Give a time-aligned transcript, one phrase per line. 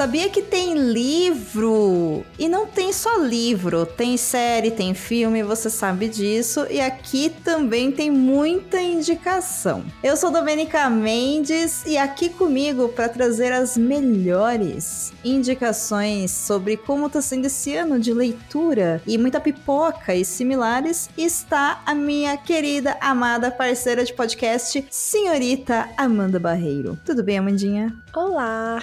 [0.00, 2.24] Sabia que tem livro?
[2.38, 6.66] E não tem só livro, tem série, tem filme, você sabe disso.
[6.70, 9.84] E aqui também tem muita indicação.
[10.02, 17.20] Eu sou Domenica Mendes e aqui comigo para trazer as melhores indicações sobre como está
[17.20, 23.50] sendo esse ano de leitura e muita pipoca e similares está a minha querida, amada
[23.50, 26.98] parceira de podcast, senhorita Amanda Barreiro.
[27.04, 27.94] Tudo bem, Amandinha?
[28.16, 28.82] Olá!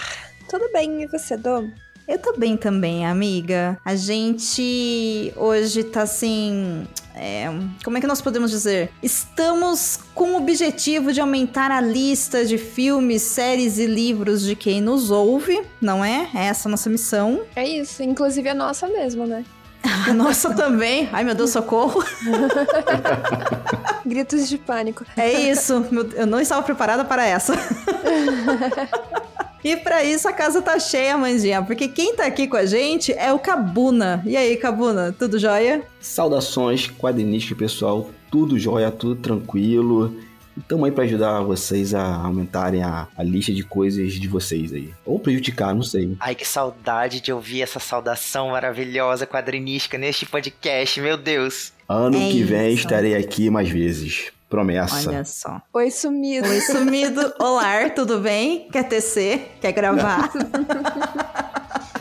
[0.50, 1.70] Tudo bem, e você, Dom?
[2.08, 3.78] Eu tô bem também, amiga.
[3.84, 6.88] A gente hoje tá assim.
[7.14, 7.48] É,
[7.84, 8.90] como é que nós podemos dizer?
[9.04, 14.80] Estamos com o objetivo de aumentar a lista de filmes, séries e livros de quem
[14.80, 16.30] nos ouve, não é?
[16.34, 17.42] É essa a nossa missão.
[17.54, 19.44] É isso, inclusive a nossa mesmo, né?
[20.08, 21.10] A nossa também.
[21.12, 22.02] Ai, meu Deus, socorro.
[24.06, 25.04] Gritos de pânico.
[25.18, 25.86] É isso.
[26.16, 27.54] Eu não estava preparada para essa.
[29.64, 33.12] E para isso a casa tá cheia, Mandinha, porque quem tá aqui com a gente
[33.14, 34.22] é o Cabuna.
[34.26, 35.82] E aí, Cabuna, tudo jóia?
[36.00, 40.16] Saudações, quadrinístico pessoal, tudo jóia, tudo tranquilo.
[40.58, 44.92] Estamos aí para ajudar vocês a aumentarem a, a, lista de coisas de vocês aí.
[45.06, 46.16] Ou prejudicar, não sei.
[46.20, 51.74] Ai, que saudade de ouvir essa saudação maravilhosa quadrinística neste podcast, meu Deus.
[51.88, 52.84] Ano é que vem isso.
[52.84, 54.32] estarei aqui mais vezes.
[54.50, 55.10] Promessa.
[55.10, 55.62] Olha só.
[55.74, 56.48] Oi, sumido.
[56.48, 57.34] Oi, sumido.
[57.40, 58.70] Olá, tudo bem?
[58.70, 59.58] Quer tecer?
[59.60, 60.32] Quer gravar?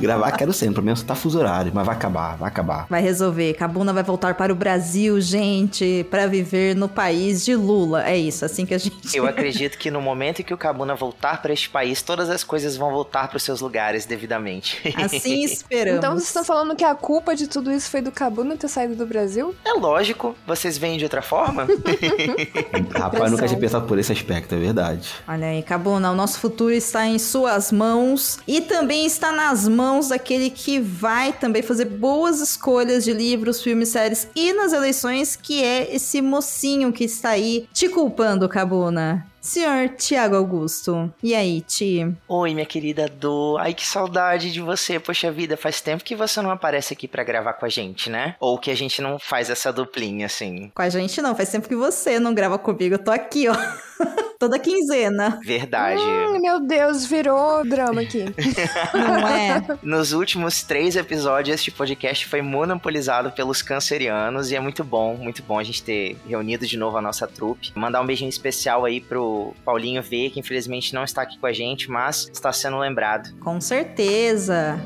[0.01, 2.87] Gravar quero sempre, pelo menos tá fuso horário, mas vai acabar, vai acabar.
[2.89, 3.55] Vai resolver.
[3.55, 8.07] Cabuna vai voltar para o Brasil, gente, para viver no país de Lula.
[8.09, 9.17] É isso, assim que a gente.
[9.17, 12.45] Eu acredito que no momento em que o Cabuna voltar para este país, todas as
[12.45, 14.81] coisas vão voltar para os seus lugares devidamente.
[14.97, 15.99] Assim esperamos.
[15.99, 18.95] Então vocês estão falando que a culpa de tudo isso foi do Cabuna ter saído
[18.95, 19.55] do Brasil?
[19.65, 20.35] É lógico.
[20.47, 21.67] Vocês veem de outra forma?
[22.95, 25.11] Rapaz, nunca tinha pensado por esse aspecto, é verdade.
[25.27, 29.86] Olha aí, Cabuna, o nosso futuro está em suas mãos e também está nas mãos
[29.87, 35.37] mãos daquele que vai também fazer boas escolhas de livros, filmes, séries e nas eleições,
[35.37, 39.25] que é esse mocinho que está aí te culpando, Cabuna.
[39.47, 42.13] Senhor Tiago Augusto, e aí, Ti?
[42.27, 43.57] Oi, minha querida Do.
[43.61, 44.99] Ai, que saudade de você.
[44.99, 48.35] Poxa vida, faz tempo que você não aparece aqui para gravar com a gente, né?
[48.41, 50.73] Ou que a gente não faz essa duplinha assim.
[50.75, 52.97] Com a gente não, faz tempo que você não grava comigo.
[52.97, 53.55] Eu tô aqui, ó.
[54.39, 55.41] Toda quinzena.
[55.43, 56.03] Verdade.
[56.03, 58.25] Hum, meu Deus, virou drama aqui.
[58.93, 59.65] Não é?
[59.83, 65.43] Nos últimos três episódios, este podcast foi monopolizado pelos cancerianos e é muito bom, muito
[65.43, 67.73] bom a gente ter reunido de novo a nossa trupe.
[67.75, 71.53] Mandar um beijinho especial aí pro Paulinho V, que infelizmente não está aqui com a
[71.53, 73.35] gente, mas está sendo lembrado.
[73.41, 74.79] Com certeza.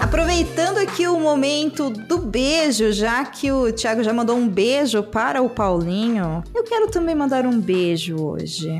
[0.00, 5.40] Aproveitando aqui o momento do beijo, já que o Thiago já mandou um beijo para
[5.40, 8.78] o Paulinho, eu quero também mandar um beijo hoje.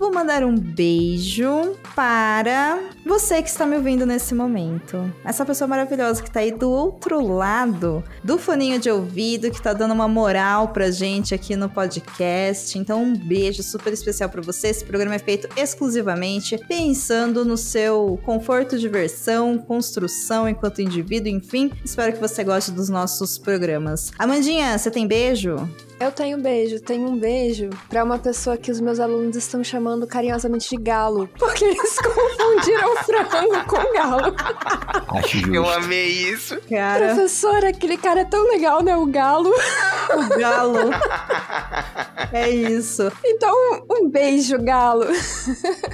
[0.00, 5.12] Vou mandar um beijo para você que está me ouvindo nesse momento.
[5.22, 9.74] Essa pessoa maravilhosa que está aí do outro lado do foninho de ouvido, que está
[9.74, 12.78] dando uma moral pra gente aqui no podcast.
[12.78, 14.68] Então, um beijo super especial para você.
[14.68, 21.70] Esse programa é feito exclusivamente pensando no seu conforto, diversão, construção enquanto indivíduo, enfim.
[21.84, 24.12] Espero que você goste dos nossos programas.
[24.18, 25.68] Amandinha, você tem beijo?
[26.00, 30.06] Eu tenho beijo, tenho um beijo para uma pessoa que os meus alunos estão chamando
[30.06, 31.96] carinhosamente de galo, porque eles
[32.50, 34.34] confundiram frango com galo.
[35.18, 35.54] Acho justo.
[35.54, 36.58] Eu amei isso.
[36.68, 38.96] Cara, Professora, aquele cara é tão legal, né?
[38.96, 39.50] O galo.
[39.50, 40.90] o galo.
[42.32, 43.10] É isso.
[43.24, 43.54] Então,
[43.90, 45.06] um beijo, galo.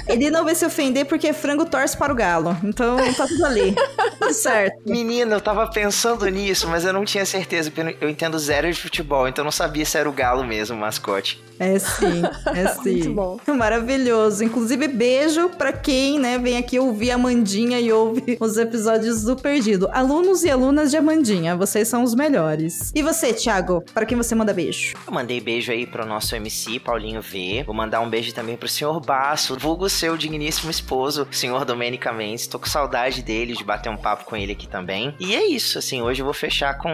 [0.09, 2.57] Ele não vai se ofender porque frango torce para o galo.
[2.63, 3.75] Então tá tudo ali.
[4.19, 4.77] Tudo certo.
[4.87, 8.81] Menina, eu tava pensando nisso, mas eu não tinha certeza, porque eu entendo zero de
[8.81, 11.43] futebol, então eu não sabia se era o galo mesmo, o mascote.
[11.59, 12.23] É sim,
[12.55, 12.91] é sim.
[12.93, 13.41] Muito bom.
[13.55, 14.45] Maravilhoso.
[14.45, 19.35] Inclusive, beijo pra quem, né, vem aqui ouvir a Amandinha e ouve os episódios do
[19.35, 19.89] Perdido.
[19.91, 22.93] Alunos e alunas de Amandinha, vocês são os melhores.
[22.95, 24.95] E você, Thiago, para quem você manda beijo?
[25.05, 27.65] Eu mandei beijo aí pro nosso MC, Paulinho V.
[27.67, 32.47] Vou mandar um beijo também pro senhor Basso, vulgo seu digníssimo esposo, senhor Domenica Mendes.
[32.47, 35.17] Tô com saudade dele, de bater um papo com ele aqui também.
[35.19, 36.93] E é isso, assim, hoje eu vou fechar com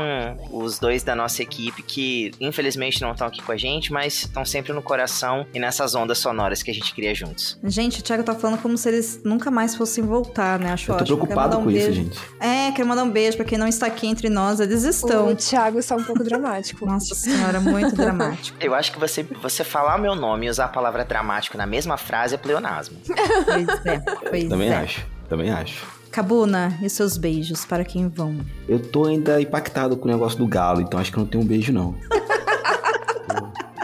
[0.50, 4.46] os dois da nossa equipe que, infelizmente, não estão aqui com a gente, mas estão
[4.46, 7.58] sempre no coração e nessas ondas sonoras que a gente cria juntos.
[7.62, 10.72] Gente, o Thiago tá falando como se eles nunca mais fossem voltar, né?
[10.72, 11.16] Acho Eu tô ótimo.
[11.18, 12.02] Preocupado mandar um com isso, beijo.
[12.02, 12.20] gente.
[12.40, 14.60] É, quero mandar um beijo pra quem não está aqui entre nós.
[14.60, 15.28] Eles estão.
[15.28, 16.84] O Thiago está um pouco dramático.
[16.86, 18.56] Nossa senhora, muito dramático.
[18.60, 21.96] Eu acho que você, você falar meu nome e usar a palavra dramático na mesma
[21.96, 22.96] frase é pleonasmo.
[23.44, 23.98] Pois é,
[24.30, 24.76] pois Também é.
[24.76, 25.06] acho.
[25.28, 25.84] Também acho.
[26.10, 28.36] Cabuna, e seus beijos para quem vão?
[28.68, 31.42] Eu tô ainda impactado com o negócio do galo, então acho que eu não tenho
[31.42, 31.94] um beijo, não.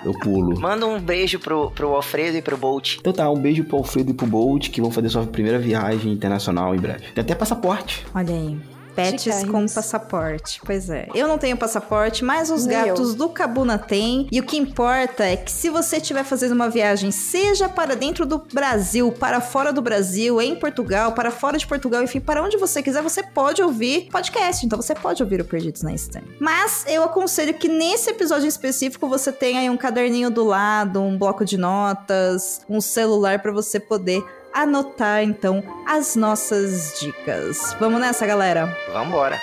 [0.04, 0.58] eu pulo.
[0.60, 2.96] Manda um beijo pro, pro Alfredo e pro Bolt.
[3.00, 6.12] Então tá, um beijo pro Alfredo e pro Bolt, que vão fazer sua primeira viagem
[6.12, 7.04] internacional em breve.
[7.14, 8.06] Tem até passaporte.
[8.14, 8.77] Olha aí.
[8.98, 10.60] Pets com passaporte.
[10.64, 11.08] Pois é.
[11.14, 13.14] Eu não tenho passaporte, mas os Nem gatos eu.
[13.14, 14.26] do Cabuna têm.
[14.32, 18.26] E o que importa é que se você estiver fazendo uma viagem, seja para dentro
[18.26, 22.56] do Brasil, para fora do Brasil, em Portugal, para fora de Portugal, enfim, para onde
[22.56, 24.66] você quiser, você pode ouvir podcast.
[24.66, 26.26] Então você pode ouvir o Perdidos na Estante.
[26.40, 31.16] Mas eu aconselho que nesse episódio específico você tenha aí um caderninho do lado, um
[31.16, 37.74] bloco de notas, um celular para você poder anotar então as nossas dicas.
[37.78, 38.74] Vamos nessa, galera?
[38.92, 39.38] Vambora.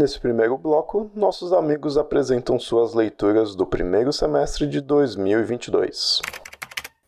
[0.00, 6.22] Nesse primeiro bloco, nossos amigos apresentam suas leituras do primeiro semestre de 2022.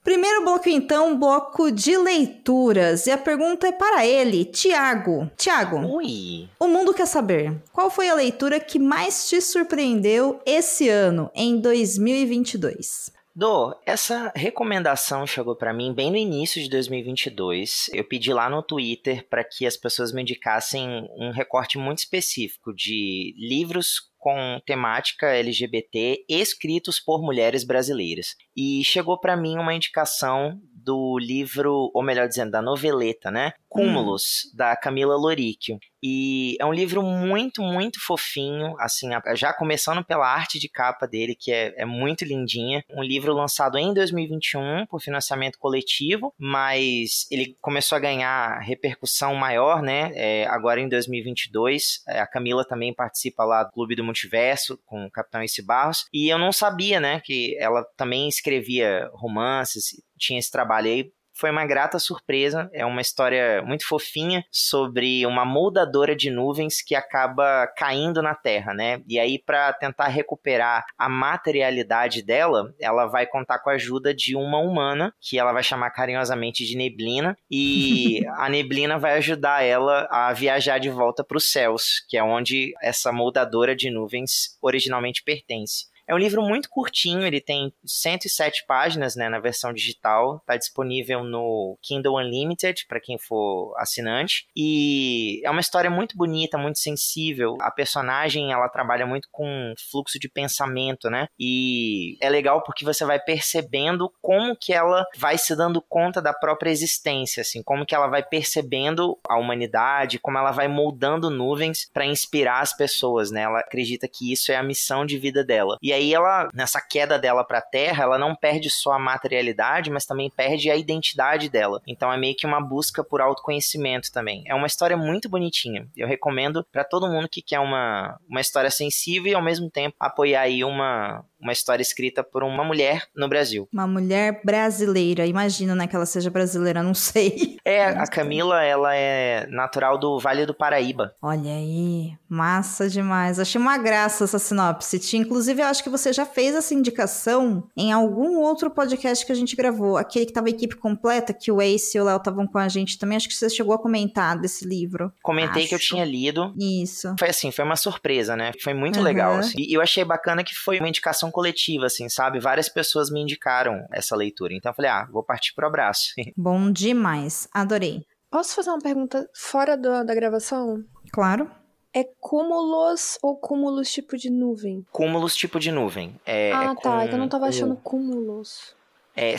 [0.03, 3.07] Primeiro bloco, então, bloco de leituras.
[3.07, 5.31] E a pergunta é para ele, Tiago.
[5.37, 6.49] Tiago, Ui.
[6.59, 7.63] o mundo quer saber.
[7.73, 13.13] Qual foi a leitura que mais te surpreendeu esse ano, em 2022?
[13.35, 17.89] Dô, essa recomendação chegou pra mim bem no início de 2022.
[17.95, 22.75] Eu pedi lá no Twitter para que as pessoas me indicassem um recorte muito específico
[22.75, 28.37] de livros com temática LGBT escritos por mulheres brasileiras.
[28.55, 33.53] E chegou pra mim uma indicação do livro, ou melhor dizendo, da noveleta, né?
[33.73, 35.79] Cúmulos, da Camila Loríquio.
[36.05, 41.35] E é um livro muito, muito fofinho, assim, já começando pela arte de capa dele,
[41.35, 42.85] que é, é muito lindinha.
[42.91, 49.81] Um livro lançado em 2021 por financiamento coletivo, mas ele começou a ganhar repercussão maior,
[49.81, 50.11] né?
[50.15, 52.03] É, agora em 2022.
[52.09, 56.07] É, a Camila também participa lá do Clube do Multiverso com o Capitão Ace Barros.
[56.13, 61.51] E eu não sabia, né, que ela também escrevia romances, tinha esse trabalho aí foi
[61.51, 62.71] uma grata surpresa.
[62.73, 68.75] É uma história muito fofinha sobre uma moldadora de nuvens que acaba caindo na Terra,
[68.75, 69.01] né?
[69.09, 74.37] E aí, para tentar recuperar a materialidade dela, ela vai contar com a ajuda de
[74.37, 80.07] uma humana, que ela vai chamar carinhosamente de Neblina, e a Neblina vai ajudar ela
[80.11, 85.23] a viajar de volta para os céus, que é onde essa moldadora de nuvens originalmente
[85.25, 85.92] pertence.
[86.07, 91.25] É um livro muito curtinho, ele tem 107 páginas né, na versão digital, está disponível
[91.25, 94.47] no Kindle Unlimited para quem for assinante.
[94.57, 97.57] E é uma história muito bonita, muito sensível.
[97.61, 101.29] A personagem ela trabalha muito com fluxo de pensamento, né?
[101.39, 106.33] E é legal porque você vai percebendo como que ela vai se dando conta da
[106.33, 111.89] própria existência, assim, como que ela vai percebendo a humanidade, como ela vai moldando nuvens
[111.93, 113.43] para inspirar as pessoas, né?
[113.43, 115.77] Ela acredita que isso é a missão de vida dela.
[115.83, 119.91] E aí ela, nessa queda dela para a Terra, ela não perde só a materialidade,
[119.91, 121.81] mas também perde a identidade dela.
[121.87, 124.45] Então é meio que uma busca por autoconhecimento também.
[124.47, 125.87] É uma história muito bonitinha.
[125.97, 129.97] Eu recomendo para todo mundo que quer uma, uma história sensível e ao mesmo tempo
[129.99, 133.69] apoiar aí uma uma história escrita por uma mulher no Brasil.
[133.73, 135.27] Uma mulher brasileira.
[135.27, 137.53] Imagino, né, que ela seja brasileira, não sei.
[137.65, 141.15] É, a Camila, ela é natural do Vale do Paraíba.
[141.23, 143.39] Olha aí, massa demais.
[143.39, 145.01] Achei uma graça essa sinopse.
[145.17, 149.35] Inclusive, eu acho que você já fez essa indicação em algum outro podcast que a
[149.35, 149.97] gente gravou.
[149.97, 152.69] Aquele que tava a equipe completa, que o Ace e o Léo estavam com a
[152.69, 153.17] gente também.
[153.17, 155.13] Acho que você chegou a comentar desse livro.
[155.23, 155.89] Comentei que eu Acho.
[155.91, 156.53] tinha lido.
[156.59, 157.15] Isso.
[157.17, 158.51] Foi assim, foi uma surpresa, né?
[158.61, 159.05] Foi muito Uhum.
[159.05, 159.35] legal.
[159.35, 159.55] assim.
[159.59, 162.39] E eu achei bacana que foi uma indicação coletiva, assim, sabe?
[162.39, 164.55] Várias pessoas me indicaram essa leitura.
[164.55, 166.11] Então eu falei, ah, vou partir pro abraço.
[166.37, 167.49] Bom demais.
[167.53, 168.05] Adorei.
[168.31, 170.85] Posso fazer uma pergunta fora do- da gravação?
[171.13, 171.51] Claro.
[171.95, 174.87] É cúmulos ou cúmulos tipo de nuvem?
[174.91, 176.19] Cúmulos tipo de nuvem.
[176.25, 177.05] É, ah, é tá.
[177.05, 178.75] É que eu não tava com achando cúmulos.
[179.15, 179.37] É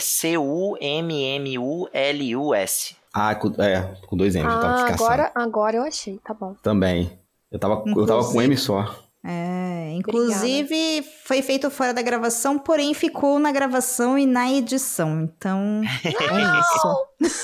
[1.94, 2.96] C-U-M-M-U-L-U-S.
[3.12, 5.04] Ah, com, é, com dois M's, eu tava Ah, te caçando.
[5.04, 6.18] agora, agora eu achei.
[6.24, 6.54] Tá bom.
[6.62, 7.18] Também.
[7.50, 8.94] Eu tava, eu tava com M só.
[9.26, 15.22] É, inclusive foi feito fora da gravação, porém ficou na gravação e na edição.
[15.22, 16.10] Então, é
[16.60, 17.38] isso.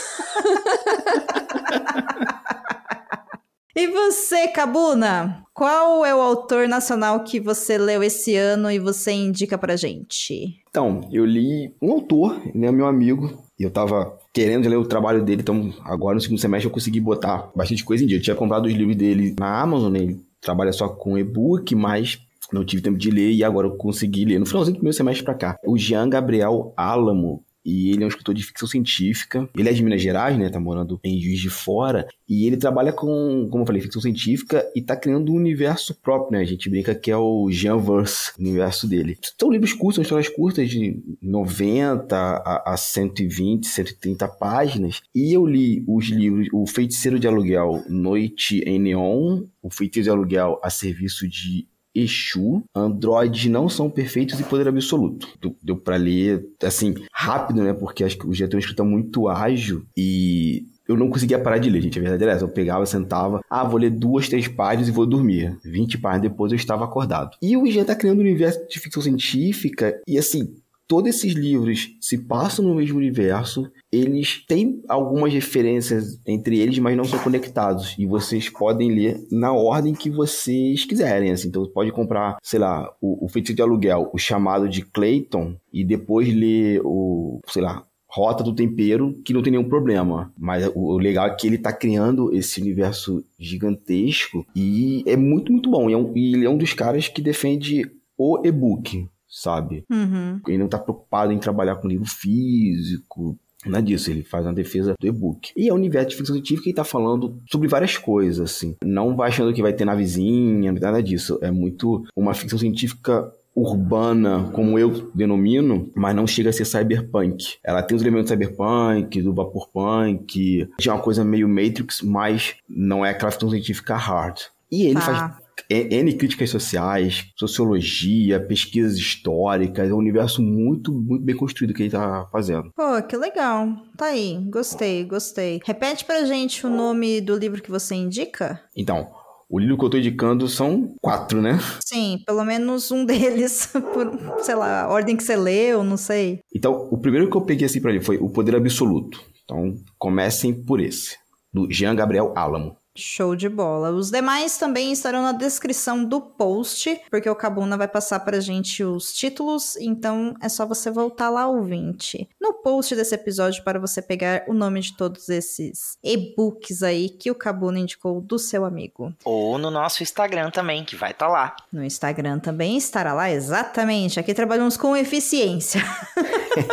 [3.75, 5.43] e você, Cabuna?
[5.55, 10.61] Qual é o autor nacional que você leu esse ano e você indica pra gente?
[10.69, 14.87] Então, eu li um autor, ele é meu amigo, e eu tava querendo ler o
[14.87, 18.19] trabalho dele, então agora no segundo semestre eu consegui botar bastante coisa em dia.
[18.19, 20.17] Eu tinha comprado os livros dele na Amazon, né?
[20.41, 22.19] Trabalha só com e-book, mas
[22.53, 25.25] não tive tempo de ler e agora eu consegui ler no finalzinho do meu semestre
[25.25, 25.59] pra cá.
[25.65, 29.49] O Jean Gabriel Álamo, e ele é um escritor de ficção científica.
[29.57, 30.49] Ele é de Minas Gerais, né?
[30.49, 32.09] Tá morando em Juiz de Fora.
[32.29, 36.33] E ele trabalha com, como eu falei, ficção científica e tá criando um universo próprio,
[36.33, 36.41] né?
[36.41, 39.19] A gente brinca que é o Jeanverse, o universo dele.
[39.39, 45.03] São livros curtos, são histórias curtas de 90 a, a 120, 130 páginas.
[45.15, 50.11] E eu li os livros O Feiticeiro de Aluguel, Noite em Neon, O Feiticeiro de
[50.11, 55.29] Aluguel a serviço de Exu, Androids não são perfeitos e poder absoluto.
[55.63, 57.73] Deu, para ler, assim, rápido, né?
[57.73, 61.59] Porque acho que o GT é uma escrita muito ágil e eu não conseguia parar
[61.59, 61.99] de ler, gente.
[61.99, 62.45] A verdade é essa.
[62.45, 65.57] Eu pegava, sentava, ah, vou ler duas, três páginas e vou dormir.
[65.65, 67.37] 20 páginas depois eu estava acordado.
[67.41, 70.53] E o Jean tá criando um universo de ficção científica e, assim,
[70.91, 76.97] todos esses livros se passam no mesmo universo, eles têm algumas referências entre eles, mas
[76.97, 77.95] não são conectados.
[77.97, 81.31] E vocês podem ler na ordem que vocês quiserem.
[81.31, 81.47] Assim.
[81.47, 85.85] Então, pode comprar, sei lá, o, o Feitiço de Aluguel, o chamado de Clayton, e
[85.85, 90.33] depois ler o, sei lá, Rota do Tempero, que não tem nenhum problema.
[90.37, 95.71] Mas o, legal é que ele está criando esse universo gigantesco e é muito, muito
[95.71, 95.89] bom.
[95.89, 99.85] E, é um, e ele é um dos caras que defende o e-book sabe?
[99.91, 100.41] Uhum.
[100.47, 104.95] Ele não tá preocupado em trabalhar com livro físico, Nada disso, ele faz uma defesa
[104.99, 105.53] do e-book.
[105.55, 108.75] E é um universo de ficção científica e tá falando sobre várias coisas, assim.
[108.83, 111.39] Não vai achando que vai ter navezinha, nada disso.
[111.43, 117.57] É muito uma ficção científica urbana, como eu denomino, mas não chega a ser cyberpunk.
[117.63, 123.11] Ela tem os elementos cyberpunk, do vaporpunk, tinha uma coisa meio Matrix, mas não é
[123.11, 124.39] aquela ficção científica hard.
[124.71, 125.01] E ele Tá.
[125.01, 125.35] faz
[125.69, 131.91] N críticas sociais, sociologia, pesquisas históricas, é um universo muito, muito bem construído que ele
[131.91, 132.71] tá fazendo.
[132.75, 133.69] Pô, que legal.
[133.97, 135.61] Tá aí, gostei, gostei.
[135.65, 138.61] Repete pra gente o nome do livro que você indica?
[138.77, 139.09] Então,
[139.49, 141.59] o livro que eu tô indicando são quatro, né?
[141.85, 146.41] Sim, pelo menos um deles, por, sei lá, a ordem que você leu, não sei.
[146.55, 149.21] Então, o primeiro que eu peguei assim pra ele foi O Poder Absoluto.
[149.45, 151.17] Então, comecem por esse,
[151.53, 152.77] do Jean Gabriel Álamo.
[153.03, 153.91] Show de bola.
[153.91, 158.85] Os demais também estarão na descrição do post, porque o Cabuna vai passar pra gente
[158.85, 164.03] os títulos, então é só você voltar lá, ouvinte, no post desse episódio para você
[164.03, 169.13] pegar o nome de todos esses e-books aí que o Cabuna indicou do seu amigo.
[169.25, 171.57] Ou no nosso Instagram também, que vai estar lá.
[171.73, 174.21] No Instagram também estará lá, exatamente.
[174.21, 175.83] Aqui trabalhamos com eficiência.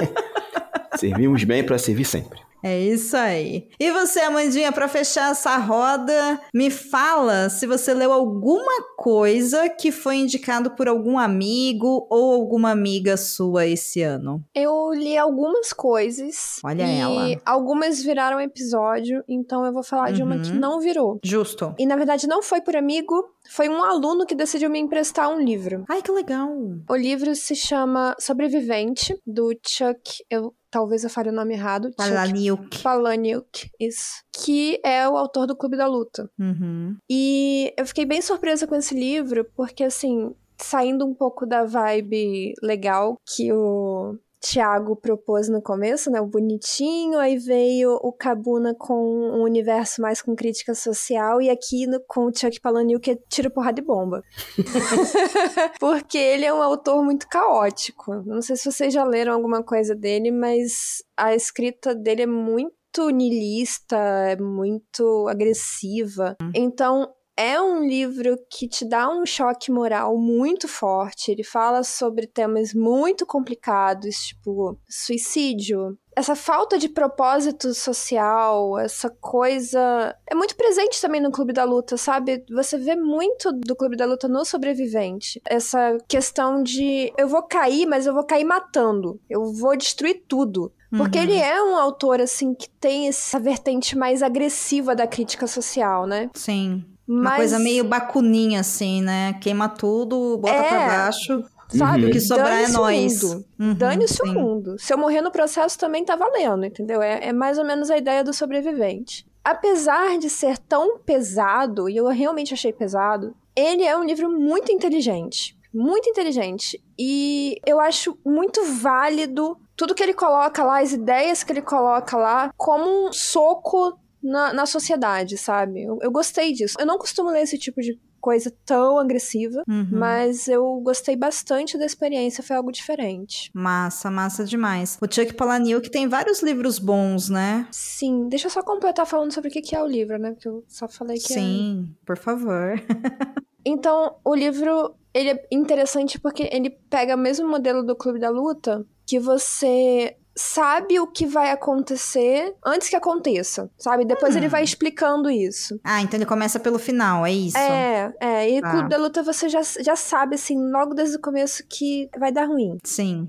[0.98, 2.47] Servimos bem para servir sempre.
[2.68, 3.68] É isso aí.
[3.80, 9.92] E você, Amandinha, para fechar essa roda, me fala se você leu alguma coisa que
[9.92, 14.44] foi indicado por algum amigo ou alguma amiga sua esse ano.
[14.54, 16.60] Eu li algumas coisas.
[16.64, 17.42] Olha e ela.
[17.46, 20.42] algumas viraram episódio, então eu vou falar de uma Uhum.
[20.42, 21.20] que não virou.
[21.24, 21.74] Justo.
[21.80, 23.16] E na verdade não foi por amigo,
[23.50, 25.86] foi um aluno que decidiu me emprestar um livro.
[25.90, 26.50] Ai, que legal.
[26.90, 30.24] O livro se chama Sobrevivente, do Chuck.
[30.30, 31.92] Eu, talvez eu fale o nome errado.
[31.96, 32.82] Palaniuk.
[32.82, 34.24] Palahniuk, isso.
[34.34, 36.30] Que é o autor do Clube da Luta.
[36.40, 36.98] Uhum.
[37.10, 42.54] E eu fiquei bem surpresa com esse livro, porque assim, saindo um pouco da vibe
[42.62, 46.22] legal que o Thiago propôs no começo, né?
[46.22, 51.88] O bonitinho, aí veio o Kabuna com um universo mais com crítica social, e aqui
[51.88, 54.22] no- com o Chuck Palahniuk é tiro, porrada e bomba.
[55.80, 58.14] Porque ele é um autor muito caótico.
[58.26, 62.72] Não sei se vocês já leram alguma coisa dele, mas a escrita dele é muito
[63.12, 66.36] niilista, é muito agressiva.
[66.56, 71.32] Então, é um livro que te dá um choque moral muito forte.
[71.32, 75.98] Ele fala sobre temas muito complicados, tipo suicídio.
[76.16, 80.16] Essa falta de propósito social, essa coisa.
[80.28, 82.44] É muito presente também no Clube da Luta, sabe?
[82.50, 85.40] Você vê muito do Clube da Luta no sobrevivente.
[85.48, 89.22] Essa questão de eu vou cair, mas eu vou cair matando.
[89.30, 90.74] Eu vou destruir tudo.
[90.90, 91.24] Porque Uhum.
[91.26, 96.30] ele é um autor, assim, que tem essa vertente mais agressiva da crítica social, né?
[96.34, 96.84] Sim.
[97.08, 99.34] Uma Mas, coisa meio bacuninha, assim, né?
[99.42, 100.64] Queima tudo, bota É.
[100.68, 101.44] pra baixo.
[101.70, 103.24] sabe, O que sobrar é dane-se o nós.
[103.24, 103.46] mundo.
[103.60, 104.76] Uhum, Dane-se o mundo.
[104.80, 107.02] Se eu morrer no processo, também tá valendo, entendeu?
[107.02, 109.26] É, é mais ou menos a ideia do sobrevivente.
[109.44, 114.72] Apesar de ser tão pesado, e eu realmente achei pesado, ele é um livro muito
[114.72, 115.58] inteligente.
[115.74, 116.82] Muito inteligente.
[116.98, 122.16] E eu acho muito válido tudo que ele coloca lá, as ideias que ele coloca
[122.18, 123.98] lá, como um soco
[124.28, 125.84] na, na sociedade, sabe?
[125.84, 126.76] Eu, eu gostei disso.
[126.80, 129.88] Eu não costumo ler esse tipo de coisa tão agressiva, Uhum.
[129.92, 133.50] mas eu gostei bastante da experiência, foi algo diferente.
[133.54, 134.98] Massa, massa demais.
[135.02, 137.68] O Chuck Palahniuk tem vários livros bons, né?
[137.72, 140.32] Sim, deixa eu só completar falando sobre o que é o livro, né?
[140.32, 141.38] Porque eu só falei que é.
[141.38, 142.74] Sim, por favor.
[143.70, 148.30] Então, o livro, ele é interessante porque ele pega o mesmo modelo do Clube da
[148.30, 154.06] Luta, que você sabe o que vai acontecer antes que aconteça, sabe?
[154.06, 154.38] Depois Hum.
[154.38, 155.80] ele vai explicando isso.
[155.84, 157.58] Ah, então ele começa pelo final, é isso?
[157.58, 158.50] É, é.
[158.52, 158.72] E Tá.
[158.72, 162.46] Clube da Luta você já, já sabe, assim, logo desde o começo que vai dar
[162.46, 162.78] ruim.
[162.84, 163.28] Sim.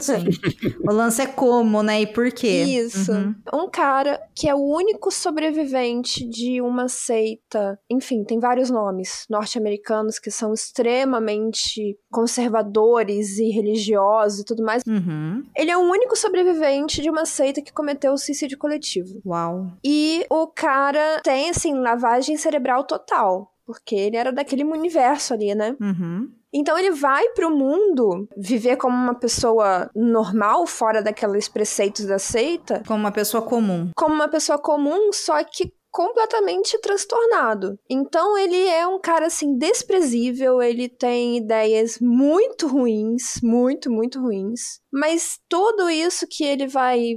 [0.00, 0.24] Sim.
[0.86, 2.02] o lance é como, né?
[2.02, 2.62] E por quê?
[2.64, 3.12] Isso.
[3.12, 3.34] Uhum.
[3.52, 10.18] Um cara que é o único sobrevivente de uma seita, enfim, tem vários nomes norte-americanos
[10.18, 14.82] que são extremamente conservadores e religiosos e tudo mais.
[14.86, 15.42] Uhum.
[15.56, 19.20] Ele é o único sobrevivente de uma seita que cometeu suicídio coletivo.
[19.24, 19.72] Uau.
[19.84, 23.50] E o cara tem, assim, lavagem cerebral total.
[23.66, 25.74] Porque ele era daquele universo ali, né?
[25.80, 26.30] Uhum.
[26.54, 32.82] Então ele vai pro mundo viver como uma pessoa normal, fora daqueles preceitos da seita,
[32.86, 33.90] Como uma pessoa comum.
[33.96, 37.78] como uma pessoa comum, só que completamente transtornado.
[37.88, 44.80] Então ele é um cara assim desprezível, ele tem ideias muito ruins, muito, muito ruins,
[44.92, 47.16] mas tudo isso que ele vai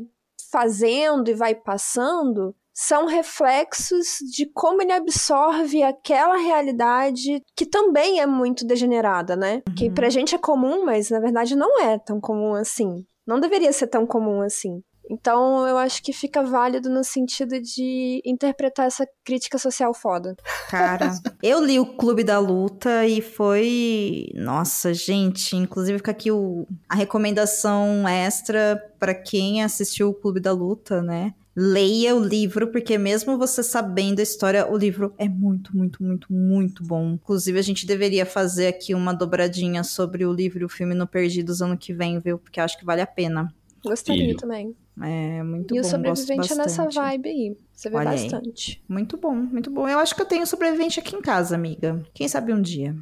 [0.51, 8.27] fazendo e vai passando são reflexos de como ele absorve aquela realidade que também é
[8.27, 9.63] muito degenerada, né?
[9.75, 13.03] Que pra gente é comum, mas na verdade não é tão comum assim.
[13.25, 14.83] Não deveria ser tão comum assim.
[15.09, 20.35] Então eu acho que fica válido no sentido de interpretar essa crítica social foda.
[20.69, 24.27] Cara, eu li o Clube da Luta e foi.
[24.35, 25.55] Nossa, gente.
[25.55, 26.67] Inclusive, fica aqui o...
[26.87, 31.33] a recomendação extra pra quem assistiu o Clube da Luta, né?
[31.59, 36.31] Leia o livro, porque mesmo você sabendo a história, o livro é muito, muito, muito,
[36.31, 37.13] muito bom.
[37.13, 41.07] Inclusive, a gente deveria fazer aqui uma dobradinha sobre o livro e o filme no
[41.07, 42.37] Perdidos ano que vem, viu?
[42.37, 43.51] Porque acho que vale a pena.
[43.83, 44.75] Gostaria E- também.
[45.01, 45.85] É muito e bom.
[45.85, 47.57] o sobrevivente é nessa vibe aí.
[47.71, 48.21] Você vê Olha aí.
[48.23, 48.83] bastante.
[48.89, 49.87] Muito bom, muito bom.
[49.87, 52.03] Eu acho que eu tenho sobrevivente aqui em casa, amiga.
[52.13, 52.95] Quem sabe um dia.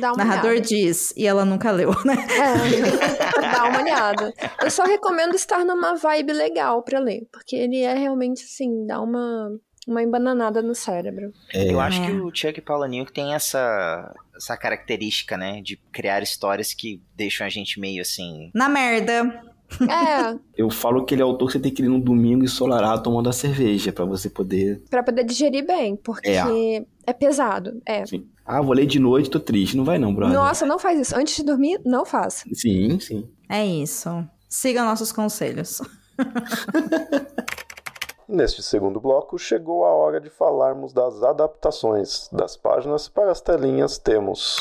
[0.00, 0.66] Dá uma narrador olhada.
[0.66, 2.14] diz, e ela nunca leu, né?
[2.14, 4.32] É, dá uma olhada.
[4.62, 9.00] Eu só recomendo estar numa vibe legal pra ler, porque ele é realmente assim, dá
[9.00, 9.50] uma,
[9.88, 11.32] uma embananada no cérebro.
[11.52, 12.06] É, Eu acho É.
[12.06, 15.60] que o Chuck Palahniuk tem essa, essa característica, né?
[15.62, 18.52] De criar histórias que deixam a gente meio assim.
[18.54, 19.42] Na merda.
[19.82, 23.02] É, eu falo que ele é autor que você tem que ir num domingo ensolarado
[23.02, 24.82] tomando a cerveja, pra você poder.
[24.88, 26.84] pra poder digerir bem, porque É.
[27.06, 27.80] é, pesado.
[27.86, 28.04] É.
[28.46, 29.76] Ah, vou ler de noite, tô triste.
[29.76, 30.34] Não vai não, brother.
[30.34, 31.16] Nossa, não faz isso.
[31.16, 32.46] Antes de dormir, não faça.
[32.54, 33.28] Sim, sim.
[33.48, 34.08] É isso.
[34.48, 35.82] Siga nossos conselhos.
[38.28, 42.28] Neste segundo bloco, chegou a hora de falarmos das adaptações.
[42.30, 44.58] Das páginas para as telinhas temos.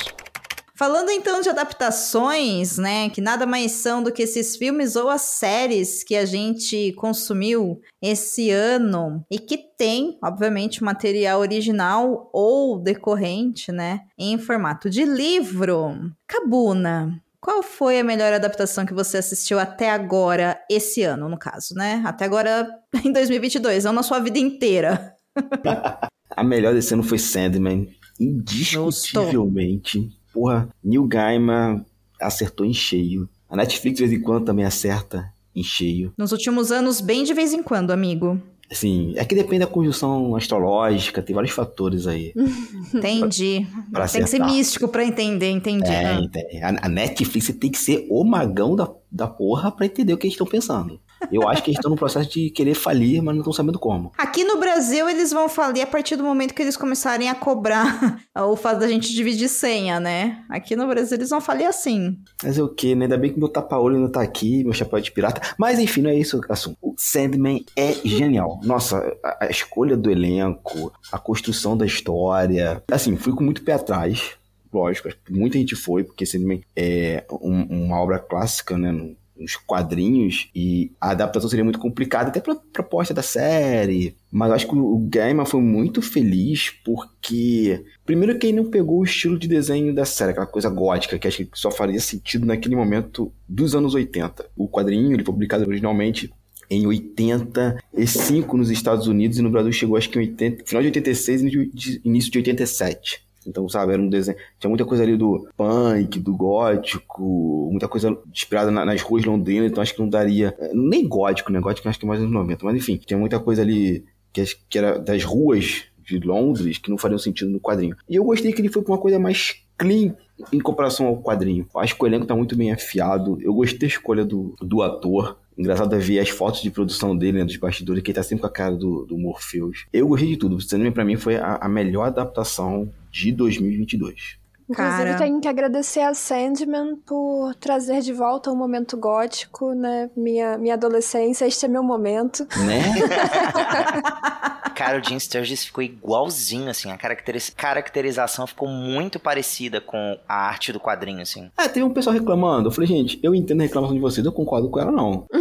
[0.78, 5.22] Falando então de adaptações, né, que nada mais são do que esses filmes ou as
[5.22, 13.72] séries que a gente consumiu esse ano e que tem, obviamente, material original ou decorrente,
[13.72, 15.96] né, em formato de livro.
[16.28, 21.74] Cabuna, qual foi a melhor adaptação que você assistiu até agora, esse ano, no caso,
[21.74, 22.04] né?
[22.06, 22.70] Até agora
[23.04, 25.16] em 2022, não na sua vida inteira.
[26.30, 27.90] A melhor desse ano foi Sandman.
[28.20, 30.17] Indiscutivelmente.
[30.38, 31.84] Porra, Neil Gaiman
[32.22, 33.28] acertou em cheio.
[33.50, 36.14] A Netflix de vez em quando também acerta em cheio.
[36.16, 38.40] Nos últimos anos, bem de vez em quando, amigo.
[38.70, 42.34] Assim, é que depende da conjunção astrológica, tem vários fatores aí
[42.94, 43.66] Entendi.
[43.92, 45.90] pra Tem que ser místico pra entender, entendi.
[45.90, 46.64] Tem, tem.
[46.64, 50.28] A, a Netflix tem que ser o magão da, da porra pra entender o que
[50.28, 51.00] eles estão pensando.
[51.32, 54.12] Eu acho que eles estão no processo de querer falir, mas não estão sabendo como.
[54.18, 58.20] Aqui no Brasil, eles vão falir a partir do momento que eles começarem a cobrar
[58.36, 60.44] o fato da gente dividir senha, né?
[60.50, 62.18] Aqui no Brasil, eles vão falir assim.
[62.44, 63.06] Mas é o que, né?
[63.06, 65.42] Ainda bem que meu tapa-olho não tá aqui, meu chapéu de pirata.
[65.58, 66.78] Mas enfim, não é isso o assunto.
[66.82, 68.60] O Sandman é genial.
[68.64, 72.84] Nossa, a, a escolha do elenco, a construção da história.
[72.92, 74.32] Assim, fui com muito pé atrás.
[74.72, 78.92] Lógico, muita gente foi, porque Sandman é um- uma obra clássica, né?
[78.92, 84.16] no- Nos quadrinhos, e a adaptação seria muito complicada, até pela proposta da série.
[84.32, 89.00] Mas eu acho que o Gaiman foi muito feliz porque Primeiro que ele não pegou
[89.00, 92.46] o estilo de desenho da série, aquela coisa gótica, que acho que só faria sentido
[92.46, 94.50] naquele momento dos anos 80.
[94.56, 96.34] O quadrinho, ele foi publicado originalmente
[96.70, 100.88] em 85 nos Estados Unidos e no Brasil chegou acho que em 80, final de
[100.88, 103.27] 86 e início de 87.
[103.48, 104.38] Então, sabe, era um desenho.
[104.60, 109.72] Tinha muita coisa ali do punk, do gótico, muita coisa inspirada na- nas ruas londrinas,
[109.72, 110.56] então acho que não daria.
[110.74, 111.60] Nem gótico, né?
[111.60, 114.78] Gótico acho que é mais anos 90, mas enfim, tinha muita coisa ali que, que
[114.78, 117.96] era das ruas de Londres que não fariam sentido no quadrinho.
[118.10, 120.16] E eu gostei que ele foi pra uma coisa mais clean
[120.54, 121.68] em comparação ao quadrinho.
[121.76, 123.38] Acho que o elenco tá muito bem afiado.
[123.42, 125.38] Eu gostei da escolha do, do ator.
[125.58, 128.42] Engraçado é ver as fotos de produção dele, né, dos bastidores, que ele tá sempre
[128.42, 129.86] com a cara do, do Morpheus.
[129.92, 130.56] Eu gostei de tudo.
[130.56, 134.38] O Sandman pra mim foi a, a melhor adaptação de 2022.
[134.70, 135.18] Inclusive, Cara.
[135.18, 140.10] tenho que agradecer a Sandman por trazer de volta um momento gótico, né?
[140.14, 142.46] Minha, minha adolescência, este é meu momento.
[142.66, 142.84] Né?
[144.76, 146.92] Cara, o Jim Sturgis ficou igualzinho, assim.
[146.92, 151.50] A caracteriz- caracterização ficou muito parecida com a arte do quadrinho, assim.
[151.58, 152.68] Ah, teve um pessoal reclamando.
[152.68, 155.26] Eu falei, gente, eu entendo a reclamação de vocês, eu concordo com ela, não.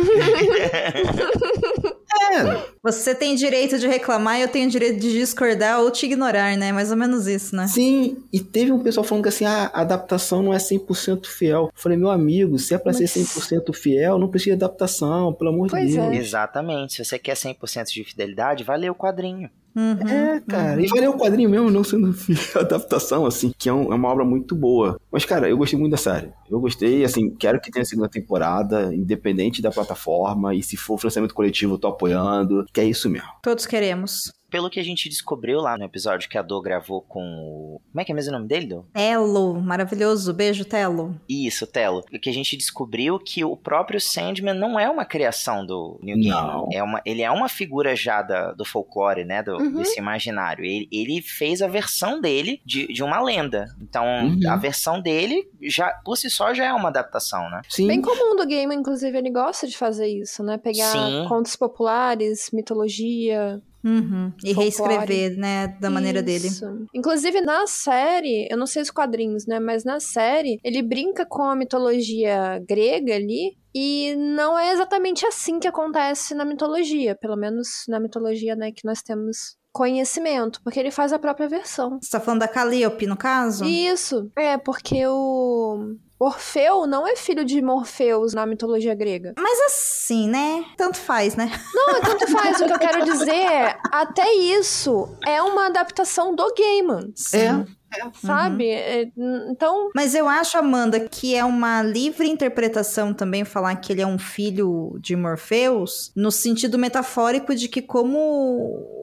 [2.37, 6.57] é, Você tem direito de reclamar e eu tenho direito de discordar ou te ignorar,
[6.57, 6.73] né?
[6.73, 7.67] Mais ou menos isso, né?
[7.67, 8.17] sim.
[8.33, 11.65] E teve um pessoal falando que assim, ah, a adaptação não é 100% fiel.
[11.65, 15.33] Eu falei, meu amigo, se é pra Mas- ser 100% fiel, não precisa de adaptação,
[15.33, 16.11] pelo amor Pois de é.
[16.11, 16.27] Deus.
[16.27, 16.95] Exatamente.
[16.95, 19.49] Se você quer 100% de fidelidade, vai ler o quadrinho.
[19.77, 20.09] Uhum.
[20.09, 22.15] É, cara, e valeu o quadrinho mesmo, não sendo
[22.59, 24.99] adaptação, assim, que é, um- é uma obra muito boa.
[25.13, 26.31] Mas, cara, eu gostei muito da série.
[26.51, 31.35] Eu gostei, assim, quero que tenha segunda temporada, independente da plataforma, e se for financiamento
[31.35, 33.29] coletivo, eu tô apoiando, que é isso mesmo.
[33.43, 34.33] Todos queremos.
[34.57, 37.81] Pelo que a gente descobriu lá no episódio que a Do gravou com o.
[37.93, 38.87] Como é que é mesmo o nome dele, Do?
[38.95, 40.33] Telo, maravilhoso.
[40.33, 41.15] Beijo, Telo.
[41.29, 42.03] Isso, Telo.
[42.11, 46.17] O que a gente descobriu que o próprio Sandman não é uma criação do Neil
[46.17, 46.31] Não.
[46.31, 46.69] Gaiman.
[46.73, 49.43] É uma, ele é uma figura já da- do folclore, né?
[49.43, 49.75] Do, Uhum.
[49.75, 50.65] Desse imaginário.
[50.65, 53.67] Ele, ele fez a versão dele de, de uma lenda.
[53.83, 54.41] Então, Uhum.
[54.49, 57.61] a versão dele, já por si só, já é uma adaptação, né?
[57.69, 57.87] Sim.
[57.89, 60.57] Bem comum do game, inclusive, ele gosta de fazer isso, né?
[60.57, 61.27] Pegar Sim.
[61.29, 63.61] contos populares, mitologia.
[63.87, 64.33] Uhum.
[64.43, 64.97] E Folclore.
[64.97, 65.69] reescrever, né?
[65.81, 66.49] Da maneira dele.
[66.49, 66.67] Isso.
[66.93, 69.61] Inclusive, na série, eu não sei os quadrinhos, né?
[69.61, 73.57] Mas na série, ele brinca com a mitologia grega ali.
[73.73, 77.15] E não é exatamente assim que acontece na mitologia.
[77.15, 80.61] Pelo menos na mitologia, né, que nós temos conhecimento.
[80.65, 81.99] Porque ele faz a própria versão.
[82.01, 83.65] Você tá falando da Calliope, no caso?
[83.65, 84.31] Isso.
[84.35, 85.95] É, porque o.
[86.19, 89.35] Orfeu não é filho de Morfeus na mitologia grega.
[89.39, 90.65] Mas assim, né?
[90.77, 91.51] Tanto faz, né?
[91.75, 92.61] Não, tanto faz.
[92.61, 97.67] o que eu quero dizer é, até isso é uma adaptação do Gaiman, Sim.
[98.15, 98.69] sabe?
[98.71, 103.93] É, n- Então, Mas eu acho, Amanda, que é uma livre interpretação também falar que
[103.93, 108.19] ele é um filho de Morpheus, no sentido metafórico de que, como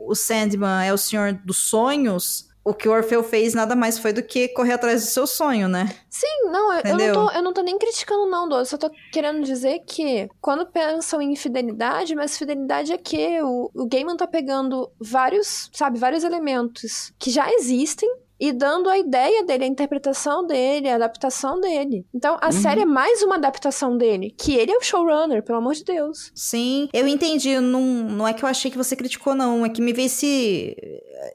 [0.07, 4.13] o Sandman é o senhor dos sonhos, o que o Orfeu fez nada mais foi
[4.13, 5.93] do que correr atrás do seu sonho, né?
[6.09, 8.59] sim, não, eu- eu não, tô, eu não tô nem criticando, não, Dô.
[8.59, 13.69] Eu só tô querendo dizer que quando pensam em fidelidade, mas fidelidade é que o,
[13.73, 18.09] o Gaiman tá pegando vários, sabe, vários elementos que já existem.
[18.43, 22.05] E dando a ideia dele, a interpretação dele, a adaptação dele.
[22.13, 24.35] Então, a série é mais uma adaptação dele.
[24.37, 26.29] Que ele é o showrunner, pelo amor de Deus.
[26.35, 27.57] Sim, eu entendi.
[27.61, 29.65] Não, não é que eu achei que você criticou, não.
[29.65, 30.75] É que me veio esse,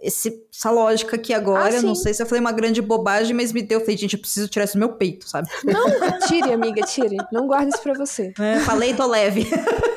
[0.03, 1.79] esse, essa lógica aqui agora.
[1.79, 3.79] Ah, não sei se eu falei uma grande bobagem, mas me deu.
[3.79, 5.49] Eu falei, gente, eu preciso tirar isso do meu peito, sabe?
[5.65, 5.87] Não,
[6.29, 7.17] tire, amiga, tire.
[7.33, 8.35] Não guarde isso pra você.
[8.39, 9.47] É, falei, tô leve.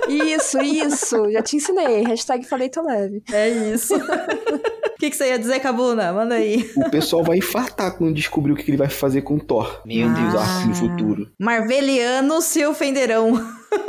[0.08, 1.30] Isso, isso.
[1.30, 2.04] Já te ensinei.
[2.04, 3.22] Hashtag falei tô leve.
[3.30, 3.96] É isso.
[5.02, 6.14] O que, que você ia dizer, Cabuna?
[6.14, 6.70] Manda aí.
[6.78, 9.82] O pessoal vai infartar quando descobrir o que ele vai fazer com o Thor.
[9.84, 10.14] Meu Ah.
[10.14, 10.36] Deus.
[10.36, 11.32] Arcos no futuro.
[11.40, 13.34] Marvelianos se ofenderão.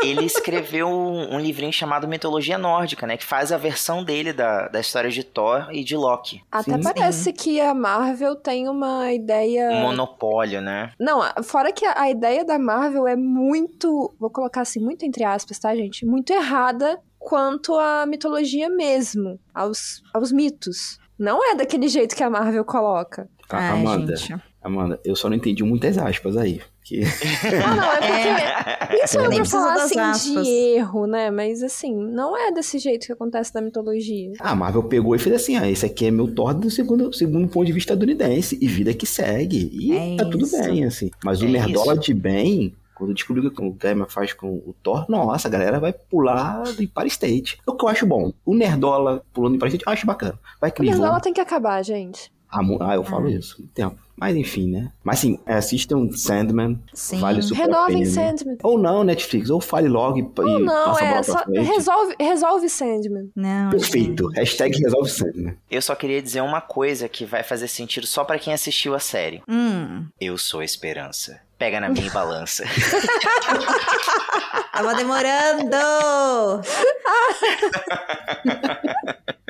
[0.02, 3.18] Ele escreveu um, um livrinho chamado Mitologia Nórdica, né?
[3.18, 6.40] Que faz a versão dele da, da história de Thor e de Loki.
[6.50, 6.82] Até Sim.
[6.82, 9.68] parece que a Marvel tem uma ideia.
[9.70, 10.92] Um monopólio, né?
[10.98, 14.14] Não, fora que a, a ideia da Marvel é muito.
[14.18, 16.06] Vou colocar assim, muito entre aspas, tá, gente?
[16.06, 21.01] Muito errada quanto à mitologia mesmo, aos, aos mitos.
[21.22, 23.28] Não é daquele jeito que a Marvel coloca.
[23.48, 24.34] Tá, Ai, Amanda, gente.
[24.60, 26.60] Amanda, eu só não entendi muitas aspas aí.
[26.84, 27.02] Que...
[27.64, 29.04] Ah, não, é porque.
[29.04, 30.44] Isso é Nem pra falar assim aspas.
[30.44, 31.30] de erro, né?
[31.30, 34.32] Mas assim, não é desse jeito que acontece na mitologia.
[34.40, 37.46] A Marvel pegou e fez assim: ah, esse aqui é meu Thor do segundo, segundo
[37.46, 38.58] ponto de vista estadunidense.
[38.60, 39.70] E vida que segue.
[39.72, 40.60] E É tá tudo isso.
[40.60, 41.08] bem, assim.
[41.24, 42.02] Mas o É Nerdola isso.
[42.02, 42.74] de bem.
[43.02, 46.62] Quando descobriu o que o Gaiman faz com o Thor, nossa, a galera vai pular
[46.62, 47.58] do Empire State.
[47.66, 48.32] É o que eu acho bom.
[48.46, 50.38] O Nerdola pulando do Empire State, eu acho bacana.
[50.60, 50.84] Vai que O.
[50.84, 52.30] Nerdola tem que acabar, gente.
[52.48, 53.56] Ah, ah, eu falo isso.
[53.56, 53.96] há muito Tempo.
[54.14, 54.92] Mas enfim, né?
[55.02, 56.78] Mas sim, assistam Sandman.
[56.94, 57.18] Sim.
[57.18, 58.10] Vale super a Renovem pena.
[58.10, 58.58] Sandman.
[58.62, 59.50] Ou não, Netflix.
[59.50, 61.32] Ou fale logo e, Ou e não, passa a é bola só.
[61.32, 61.66] pra frente.
[61.66, 63.30] Resolve, resolve Sandman.
[63.34, 64.24] Não, Perfeito.
[64.28, 64.36] gente.
[64.36, 65.56] Hashtag resolve Sandman.
[65.68, 69.00] Eu só queria dizer uma coisa que vai fazer sentido só pra quem assistiu a
[69.00, 69.42] série.
[69.48, 71.40] Hum, Eu sou a esperança.
[71.62, 72.64] Pega na minha balança.
[74.74, 75.78] tava demorando!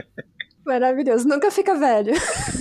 [0.64, 1.27] Maravilhoso.
[1.27, 2.14] Nunca fica velho.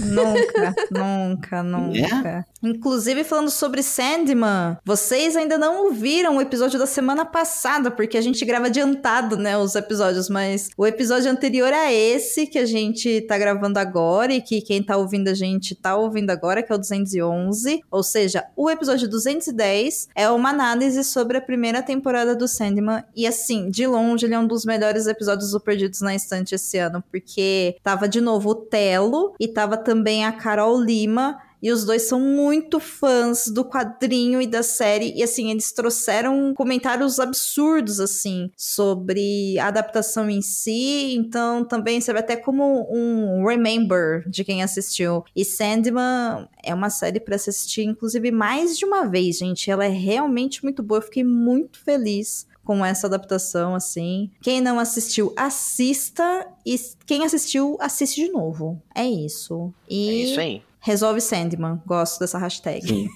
[0.05, 2.45] Nunca, nunca, nunca.
[2.63, 8.21] Inclusive, falando sobre Sandman, vocês ainda não ouviram o episódio da semana passada, porque a
[8.21, 13.21] gente grava adiantado, né, os episódios, mas o episódio anterior a esse que a gente
[13.21, 16.75] tá gravando agora e que quem tá ouvindo a gente tá ouvindo agora, que é
[16.75, 22.47] o 211, ou seja, o episódio 210 é uma análise sobre a primeira temporada do
[22.47, 26.53] Sandman e assim, de longe ele é um dos melhores episódios do Perdidos na Estante
[26.53, 31.71] esse ano, porque tava de novo o Telo e tava também a Carol Lima E
[31.71, 35.13] os dois são muito fãs do quadrinho e da série.
[35.15, 41.13] E assim, eles trouxeram comentários absurdos, assim, sobre a adaptação em si.
[41.13, 45.23] Então, também serve até como um remember de quem assistiu.
[45.35, 49.69] E Sandman é uma série para assistir, inclusive, mais de uma vez, gente.
[49.69, 50.97] Ela é realmente muito boa.
[50.97, 54.29] Eu fiquei muito feliz com essa adaptação, assim.
[54.41, 56.47] Quem não assistiu, assista.
[56.65, 58.81] E quem assistiu, assiste de novo.
[58.95, 59.73] É isso.
[59.89, 60.61] E É isso aí.
[60.79, 61.81] resolve Sandman.
[61.85, 62.87] Gosto dessa hashtag.
[62.87, 63.07] Sim.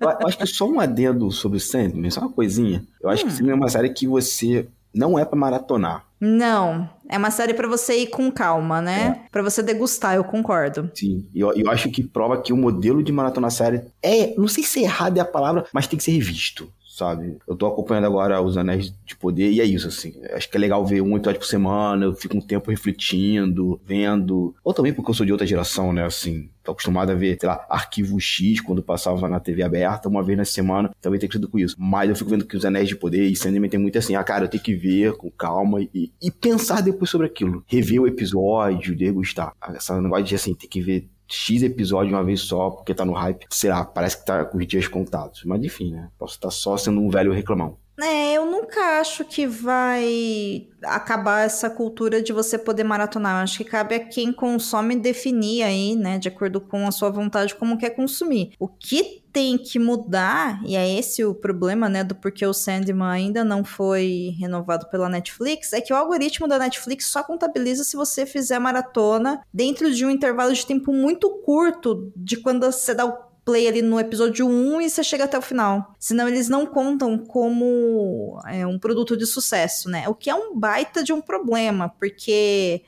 [0.00, 2.84] eu, acho que só um adendo sobre Sandman, só uma coisinha.
[3.02, 6.04] Eu acho que Sandman é uma série que você não é pra maratonar.
[6.20, 9.26] Não, é uma série pra você ir com calma, né?
[9.30, 10.90] Pra você degustar, eu concordo.
[10.94, 11.26] Sim.
[11.34, 14.32] E eu, eu acho que prova que o modelo de maratona série é.
[14.38, 16.72] Não sei se errado é a palavra, mas tem que ser revisto.
[16.94, 17.38] Sabe?
[17.44, 20.14] Eu tô acompanhando agora os Anéis de Poder e é isso, assim.
[20.32, 24.54] Acho que é legal ver um episódio por semana, eu fico um tempo refletindo, vendo.
[24.62, 26.04] Ou também porque eu sou de outra geração, né?
[26.04, 30.22] Assim, tô acostumado a ver, sei lá, Arquivo X quando passava na TV aberta, uma
[30.22, 31.74] vez na semana, também tem sido com isso.
[31.76, 34.22] Mas eu fico vendo que os Anéis de Poder e Sandman tem muito assim, ah,
[34.22, 37.64] cara, eu tenho que ver com calma e, e pensar depois sobre aquilo.
[37.66, 39.52] Rever o episódio, degustar.
[39.74, 43.04] Essa negócio de assim, ter que ver X episódio de uma vez só, porque tá
[43.04, 43.46] no hype.
[43.50, 45.42] Sei lá, parece que tá com os dias contados.
[45.44, 46.08] Mas enfim, né?
[46.18, 47.78] Posso estar só sendo um velho reclamão.
[48.02, 53.38] É, eu nunca acho que vai acabar essa cultura de você poder maratonar.
[53.38, 57.10] Eu acho que cabe a quem consome definir aí, né, de acordo com a sua
[57.10, 58.52] vontade, como quer consumir.
[58.58, 63.08] O que tem que mudar, e é esse o problema, né, do porquê o Sandman
[63.08, 67.96] ainda não foi renovado pela Netflix, é que o algoritmo da Netflix só contabiliza se
[67.96, 73.04] você fizer maratona dentro de um intervalo de tempo muito curto de quando você dá
[73.04, 75.94] o play ali no episódio 1 e você chega até o final.
[75.98, 80.08] Senão eles não contam como é, um produto de sucesso, né?
[80.08, 82.82] O que é um baita de um problema, porque,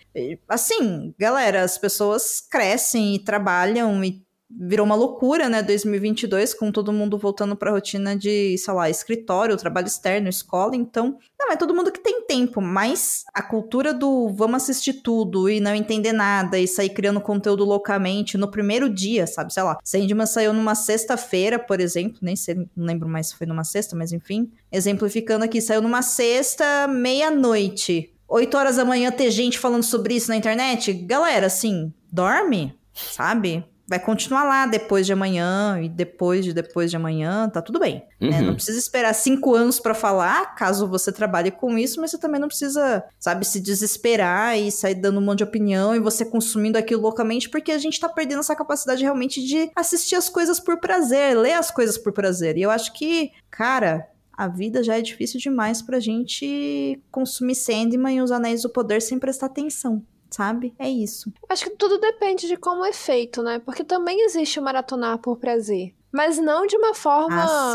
[0.49, 6.93] assim, galera, as pessoas crescem e trabalham e virou uma loucura, né, 2022, com todo
[6.93, 11.75] mundo voltando pra rotina de, sei lá, escritório, trabalho externo, escola, então, não, é todo
[11.75, 16.59] mundo que tem tempo, mas a cultura do vamos assistir tudo e não entender nada
[16.59, 21.59] e sair criando conteúdo loucamente no primeiro dia, sabe, sei lá, Sandman saiu numa sexta-feira,
[21.59, 25.61] por exemplo, nem sei, não lembro mais se foi numa sexta, mas enfim, exemplificando aqui,
[25.61, 30.93] saiu numa sexta, meia-noite, 8 horas da manhã ter gente falando sobre isso na internet,
[30.93, 33.65] galera, assim, dorme, sabe?
[33.87, 38.03] Vai continuar lá depois de amanhã e depois de depois de amanhã, tá tudo bem.
[38.21, 38.41] Né?
[38.41, 38.47] Uhum.
[38.47, 42.41] Não precisa esperar cinco anos para falar, caso você trabalhe com isso, mas você também
[42.41, 46.77] não precisa, sabe, se desesperar e sair dando um monte de opinião e você consumindo
[46.77, 50.79] aquilo loucamente, porque a gente tá perdendo essa capacidade realmente de assistir as coisas por
[50.79, 52.57] prazer, ler as coisas por prazer.
[52.59, 58.17] E eu acho que, cara, a vida já é difícil demais pra gente consumir Sandman
[58.17, 60.03] e os Anéis do Poder sem prestar atenção
[60.37, 60.75] sabe?
[60.79, 61.33] É isso.
[61.49, 63.59] Acho que tudo depende de como é feito, né?
[63.65, 65.95] Porque também existe o maratonar por prazer.
[66.13, 67.75] Mas não de uma forma Ah,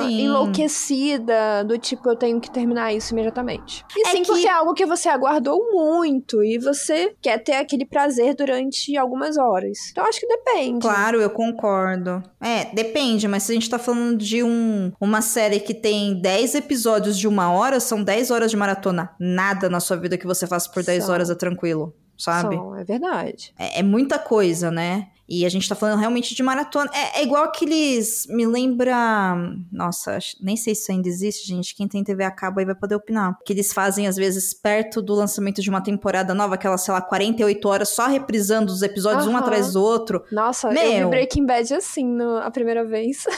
[0.71, 3.85] enlouquecida, do tipo, eu tenho que terminar isso imediatamente.
[3.95, 7.53] E É sim, que- porque é algo que você aguardou muito e você quer ter
[7.53, 9.77] aquele prazer durante algumas horas.
[9.91, 10.79] Então acho que depende.
[10.79, 12.23] Claro, eu concordo.
[12.41, 16.55] É, depende, mas se a gente tá falando de um, uma série que tem 10
[16.55, 19.11] episódios de uma hora, são 10 horas de maratona.
[19.19, 21.13] Nada na sua vida que você faça por 10 São.
[21.13, 22.55] horas é tranquilo, sabe?
[22.55, 23.53] São, é verdade.
[23.57, 25.07] É, é muita coisa, né?
[25.33, 26.91] E a gente tá falando realmente de maratona.
[26.93, 28.27] É, é igual aqueles.
[28.27, 29.33] Me lembra.
[29.71, 31.73] Nossa, nem sei se isso ainda existe, gente.
[31.73, 33.37] Quem tem TV a cabo aí vai poder opinar.
[33.45, 37.01] Que eles fazem, às vezes, perto do lançamento de uma temporada nova, aquelas, sei lá,
[37.01, 39.39] 48 horas só reprisando os episódios um Aham.
[39.39, 40.21] atrás do outro.
[40.33, 41.05] Nossa, eu Meu.
[41.05, 43.25] vi Breaking Bad assim no, a primeira vez.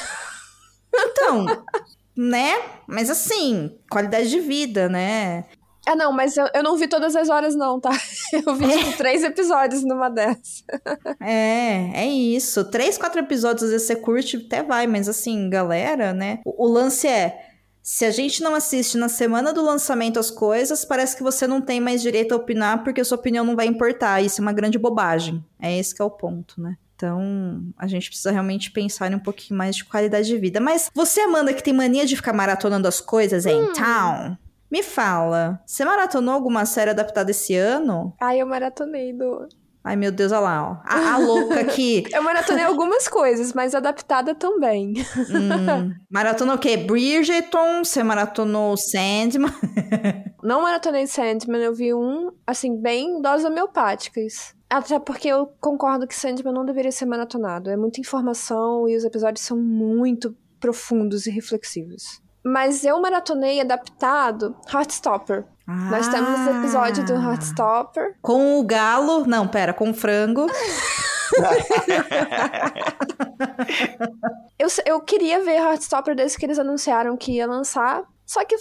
[0.96, 1.48] Então,
[2.15, 2.54] né?
[2.86, 5.46] Mas assim, qualidade de vida, né?
[5.86, 7.91] Ah, não, mas eu, eu não vi todas as horas, não, tá?
[8.32, 10.63] Eu vi, tipo, três episódios numa dessas.
[11.19, 12.63] É, é isso.
[12.65, 16.39] Três, quatro episódios, às vezes você curte, até vai, mas assim, galera, né?
[16.46, 17.50] O, o lance é.
[17.82, 21.60] Se a gente não assiste na semana do lançamento as coisas, parece que você não
[21.60, 24.24] tem mais direito a opinar porque a sua opinião não vai importar.
[24.24, 25.43] Isso é uma grande bobagem.
[25.62, 26.78] É esse que é o ponto, né?
[26.96, 30.62] Então, a gente precisa realmente pensar em um pouquinho mais de qualidade de vida.
[30.62, 34.38] Mas você, Amanda, que tem mania de ficar maratonando as coisas, então,
[34.73, 38.12] me fala, você maratonou alguma série adaptada esse ano?
[38.19, 39.47] Ai, eu maratonei do.
[39.83, 40.77] Ai, meu Deus, olha lá, ó.
[40.83, 42.05] A, a louca aqui.
[42.12, 44.93] Eu maratonei algumas coisas, mas adaptada também.
[45.17, 46.77] Hum, maratonou o quê?
[46.77, 47.83] Bridgerton?
[47.83, 49.51] Você maratonou Sandman?
[50.41, 54.55] Não maratonei Sandman, eu vi um, assim, bem doses homeopáticas.
[54.69, 57.69] Até porque eu concordo que Sandman não deveria ser maratonado.
[57.69, 62.22] É muita informação e os episódios são muito profundos e reflexivos.
[62.43, 65.45] Mas eu maratonei adaptado Heartstopper.
[65.65, 67.32] Nós temos o episódio do Ah.
[67.32, 68.17] Heartstopper.
[68.21, 69.25] Com o galo.
[69.25, 70.45] Não, pera, com o frango.
[74.60, 78.56] eu, eu queria ver Heartstopper desde que eles anunciaram que ia lançar, só que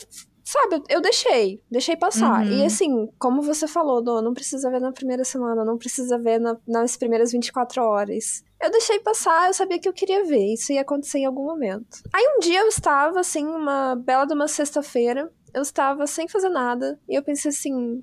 [0.45, 2.45] sabe, eu deixei, deixei passar.
[2.45, 2.53] Uhum.
[2.53, 6.39] E assim, como você falou, Dô, não precisa ver na primeira semana, não precisa ver
[6.39, 8.43] na, nas primeiras 24 horas.
[8.63, 11.99] Eu deixei passar, eu sabia que eu queria ver, isso ia acontecer em algum momento.
[12.13, 16.49] Aí um dia eu estava, assim, uma bela de uma sexta-feira, eu estava sem fazer
[16.49, 18.03] nada, e eu pensei assim,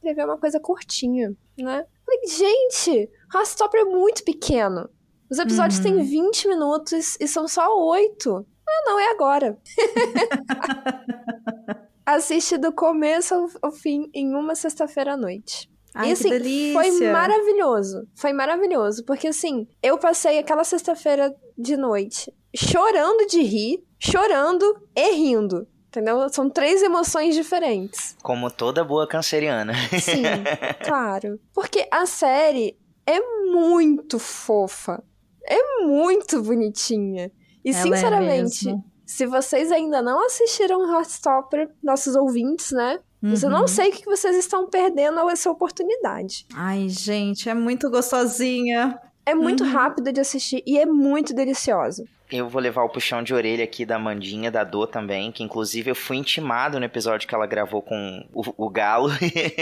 [0.00, 1.86] queria ver uma coisa curtinha, né?
[2.04, 4.90] Falei, gente, Heartstopper é muito pequeno.
[5.30, 5.84] Os episódios Uhum.
[5.98, 8.44] têm 20 minutos e são só 8.
[8.68, 9.56] Ah, não, é agora.
[12.04, 15.70] Assiste do começo ao fim em uma sexta-feira à noite.
[15.94, 18.06] Ai, e assim, foi maravilhoso.
[18.14, 19.04] Foi maravilhoso.
[19.04, 25.66] Porque assim, eu passei aquela sexta-feira de noite chorando de rir, chorando e rindo.
[25.88, 26.28] Entendeu?
[26.28, 28.16] São três emoções diferentes.
[28.22, 29.72] Como toda boa canceriana.
[30.00, 30.22] Sim,
[30.86, 31.40] claro.
[31.52, 35.02] Porque a série é muito fofa.
[35.44, 37.32] É muito bonitinha.
[37.64, 38.84] E Ela é sinceramente, mesmo.
[39.04, 43.00] se vocês ainda não assistiram Heartstopper, nossos ouvintes, né?
[43.22, 43.52] Você Uhum.
[43.52, 46.46] não sei o que vocês estão perdendo essa oportunidade.
[46.54, 48.98] Ai, gente, é muito gostosinha.
[49.26, 49.70] É muito Uhum.
[49.70, 52.04] rápido de assistir e é muito delicioso.
[52.30, 55.90] Eu vou levar o puxão de orelha aqui da Mandinha, da Dô também, que inclusive
[55.90, 59.10] eu fui intimado no episódio que ela gravou com o, o Galo,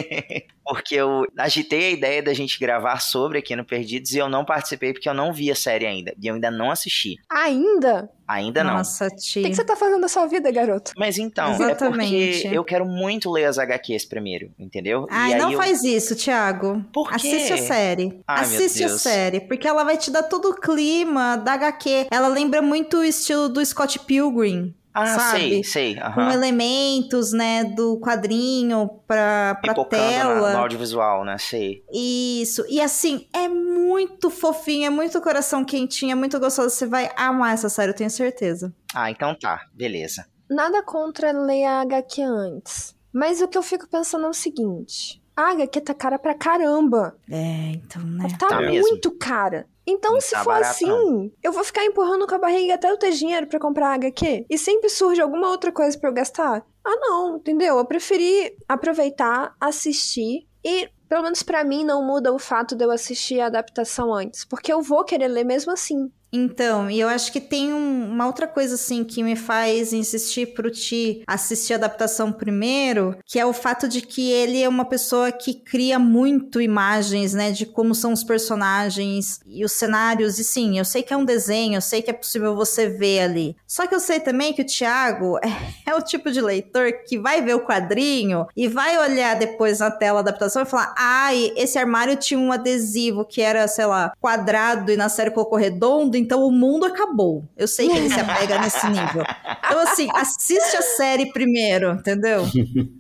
[0.65, 4.45] porque eu agitei a ideia da gente gravar sobre aqui no Perdidos e eu não
[4.45, 7.17] participei porque eu não vi a série ainda, e eu ainda não assisti.
[7.31, 8.11] Ainda?
[8.29, 8.75] Ainda não.
[8.75, 9.43] Nossa, O que, tia.
[9.49, 10.93] que você tá fazendo da sua vida, garoto?
[10.99, 12.15] Mas então, Exatamente.
[12.15, 15.07] é porque eu quero muito ler as HQs primeiro, entendeu?
[15.11, 15.57] Ai, e aí não eu...
[15.57, 16.85] faz isso, Thiago.
[16.93, 17.17] Por quê?
[17.17, 18.23] Assiste a série.
[18.29, 22.09] Ai, meu Assiste a série, porque ela vai te dar todo o clima da HQ.
[22.11, 24.75] Ela lembra muito o estilo do Scott Pilgrim.
[24.95, 25.39] Ah, sabe?
[25.63, 25.97] sei, sei.
[26.15, 30.53] Com elementos, né, do quadrinho pra, pra Pipocando na- tela.
[30.55, 31.39] no audiovisual, né?
[31.39, 31.85] Sei.
[31.93, 32.65] Isso.
[32.69, 36.71] E assim, é muito fofinho, é muito coração quentinho, é muito gostoso.
[36.71, 38.75] Você vai amar essa série, eu tenho certeza.
[38.93, 40.27] Ah, então tá, beleza.
[40.51, 42.97] Nada contra ler a HQ antes.
[43.13, 47.17] Mas o que eu fico pensando é o seguinte: a HQ tá cara pra caramba.
[47.31, 48.29] É, então, né?
[48.39, 48.89] Tá, Tá mesmo.
[48.91, 49.67] muito cara.
[49.87, 52.91] Então, Não se tá for barato, assim, eu vou ficar empurrando com a barriga até
[52.91, 54.45] eu ter dinheiro pra comprar HQ.
[54.51, 56.63] E sempre surge alguma outra coisa pra eu gastar.
[56.85, 57.79] Ah, não, entendeu?
[57.79, 60.89] Eu preferi aproveitar, assistir e.
[61.09, 64.71] Pelo menos pra mim não muda o fato de eu assistir a adaptação antes, porque
[64.71, 66.13] eu vou querer ler mesmo assim.
[66.33, 70.53] Então, e eu acho que tem um- uma outra coisa assim que me faz insistir
[70.55, 74.85] pro Ti assistir a adaptação primeiro, que é o fato de que ele é uma
[74.85, 80.39] pessoa que cria muito imagens, né, de como são os personagens e os cenários.
[80.39, 83.21] E sim, eu sei que é um desenho, eu sei que é possível você ver
[83.21, 83.57] ali.
[83.67, 85.39] Só que eu sei também que o Thiago
[85.87, 89.91] é, o tipo de leitor que vai ver o quadrinho e vai olhar depois na
[89.91, 94.13] tela a adaptação e falar: ai, esse armário tinha um adesivo que era, sei lá,
[94.21, 97.45] quadrado e na série colocou redondo, então o mundo acabou.
[97.57, 99.23] Eu sei que ele se apega nesse nível.
[99.65, 102.45] Então, assim, assiste a série primeiro, entendeu?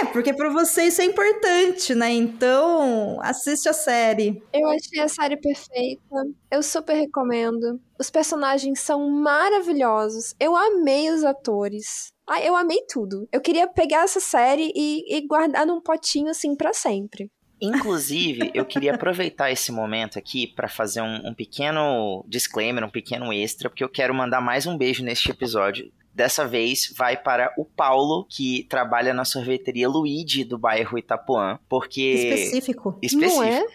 [0.00, 2.10] É, porque pra você isso é importante, né?
[2.10, 4.42] Então, assiste a série.
[4.52, 6.02] Eu achei a série perfeita.
[6.50, 7.80] Eu super recomendo.
[7.98, 10.34] Os personagens são maravilhosos.
[10.40, 12.12] Eu amei os atores.
[12.26, 13.28] Ah, eu amei tudo.
[13.32, 17.30] Eu queria pegar essa série e, e guardar num potinho assim pra sempre.
[17.60, 23.32] Inclusive, eu queria aproveitar esse momento aqui para fazer um, um pequeno disclaimer, um pequeno
[23.32, 25.90] extra, porque eu quero mandar mais um beijo neste episódio.
[26.14, 32.00] Dessa vez vai para o Paulo, que trabalha na sorveteria Luigi do bairro Itapuã, porque.
[32.00, 32.98] Específico.
[33.00, 33.40] Específico.
[33.40, 33.66] Não é?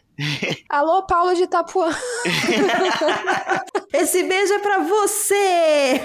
[0.70, 1.90] Alô, Paulo de Itapuã.
[3.94, 6.02] Esse beijo é pra você!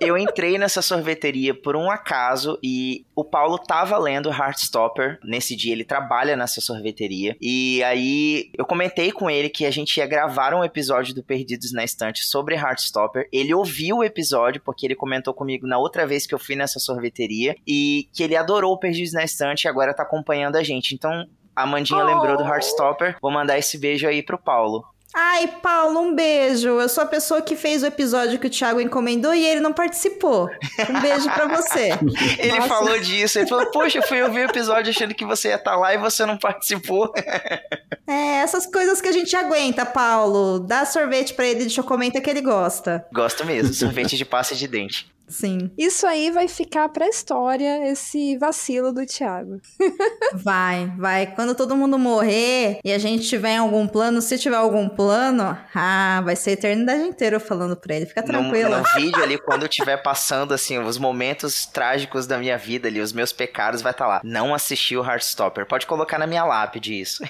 [0.00, 5.18] Eu entrei nessa sorveteria por um acaso e o Paulo tava lendo Heartstopper.
[5.24, 7.36] Nesse dia ele trabalha nessa sorveteria.
[7.40, 11.72] E aí eu comentei com ele que a gente ia gravar um episódio do Perdidos
[11.72, 13.28] na Estante sobre Heartstopper.
[13.32, 16.78] Ele ouviu o episódio porque ele comentou comigo na outra vez que eu fui nessa
[16.78, 20.94] sorveteria e que ele adorou o Perdidos na Estante e agora tá acompanhando a gente.
[20.94, 21.26] Então
[21.62, 22.06] a Mandinha Oh.
[22.06, 23.16] lembrou do Heartstopper.
[23.20, 24.84] Vou mandar esse beijo aí pro Paulo.
[25.16, 26.68] Ai, Paulo, um beijo.
[26.68, 29.72] Eu sou a pessoa que fez o episódio que o Thiago encomendou e ele não
[29.72, 30.48] participou.
[30.88, 31.98] Um beijo pra você.
[32.38, 32.68] Ele Nossa.
[32.68, 33.38] falou disso.
[33.38, 35.98] Ele falou: Poxa, eu fui ouvir o episódio achando que você ia estar lá e
[35.98, 37.12] você não participou.
[38.10, 40.60] É, essas coisas que a gente aguenta, Paulo.
[40.60, 43.04] Dá sorvete pra ele de chocomenta que ele gosta.
[43.12, 45.12] Gosto mesmo, sorvete de pasta de dente.
[45.28, 45.70] Sim.
[45.76, 49.60] Isso aí vai ficar pra história, esse vacilo do Thiago.
[50.34, 51.26] Vai, vai.
[51.34, 55.56] Quando todo mundo morrer e a gente tiver em algum plano, se tiver algum plano,
[55.74, 58.06] ah, vai ser a eternidade inteira eu falando pra ele.
[58.06, 58.76] Fica No, tranquilo.
[58.76, 63.00] no vídeo ali, quando eu estiver passando, assim, os momentos trágicos da minha vida ali,
[63.00, 64.20] os meus pecados, vai estar lá.
[64.22, 65.66] Não assisti o Heartstopper.
[65.66, 67.22] Pode colocar na minha lápide isso.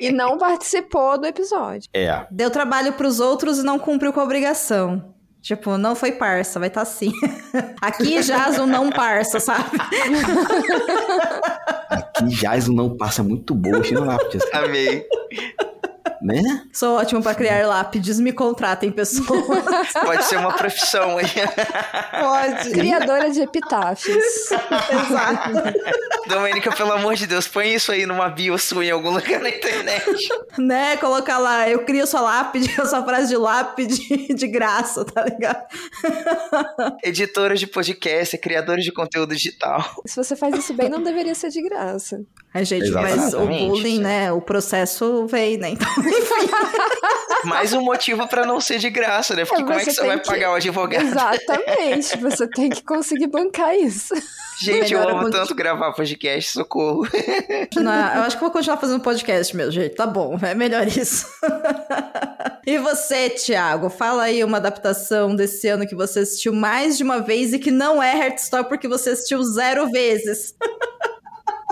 [0.00, 1.88] E não participou do episódio.
[1.92, 2.26] É.
[2.30, 5.14] Deu trabalho pros outros e não cumpriu com a obrigação.
[5.40, 7.12] Tipo, não foi parça, vai estar tá assim.
[7.80, 9.70] Aqui jaz o não parça, sabe?
[11.88, 15.06] Aqui jaz um não passa muito boa, cheio lápide, assim, Amei.
[16.22, 16.62] Né?
[16.72, 19.28] Sou ótimo pra criar lápides, me contratem, pessoas.
[20.04, 21.26] Pode ser uma profissão aí.
[22.20, 22.70] Pode.
[22.70, 24.16] Criadora de epitáfios.
[24.16, 25.50] Exato.
[26.28, 29.48] Domênica, pelo amor de Deus, põe isso aí numa bio sua em algum lugar na
[29.48, 30.28] internet.
[30.58, 30.96] né?
[30.98, 35.64] Colocar lá, eu crio sua lápide, a sua frase de lápide de graça, tá ligado?
[37.02, 39.84] Editoras de podcast, criadores de conteúdo digital.
[40.06, 42.20] Se você faz isso bem, não deveria ser de graça.
[42.52, 44.32] Ai, gente, mas o Exatamente, bullying, né?
[44.32, 45.70] O processo veio, né?
[45.70, 45.88] Então,
[47.44, 49.44] Mais um motivo pra não ser de graça, né?
[49.44, 51.04] Porque É, como é que você vai que- pagar o advogado?
[51.06, 52.16] Exatamente.
[52.18, 54.14] Você tem que conseguir bancar isso.
[54.60, 57.06] Gente, eu Melhora amo tanto gravar podcast, socorro.
[57.60, 59.94] continuar- eu acho que vou continuar fazendo podcast mesmo, gente.
[59.94, 61.26] Tá bom, é melhor isso.
[62.66, 63.88] e você, Thiago?
[63.88, 67.70] Fala aí uma adaptação desse ano que você assistiu mais de uma vez e que
[67.70, 70.54] não é Heartstopper porque você assistiu zero vezes.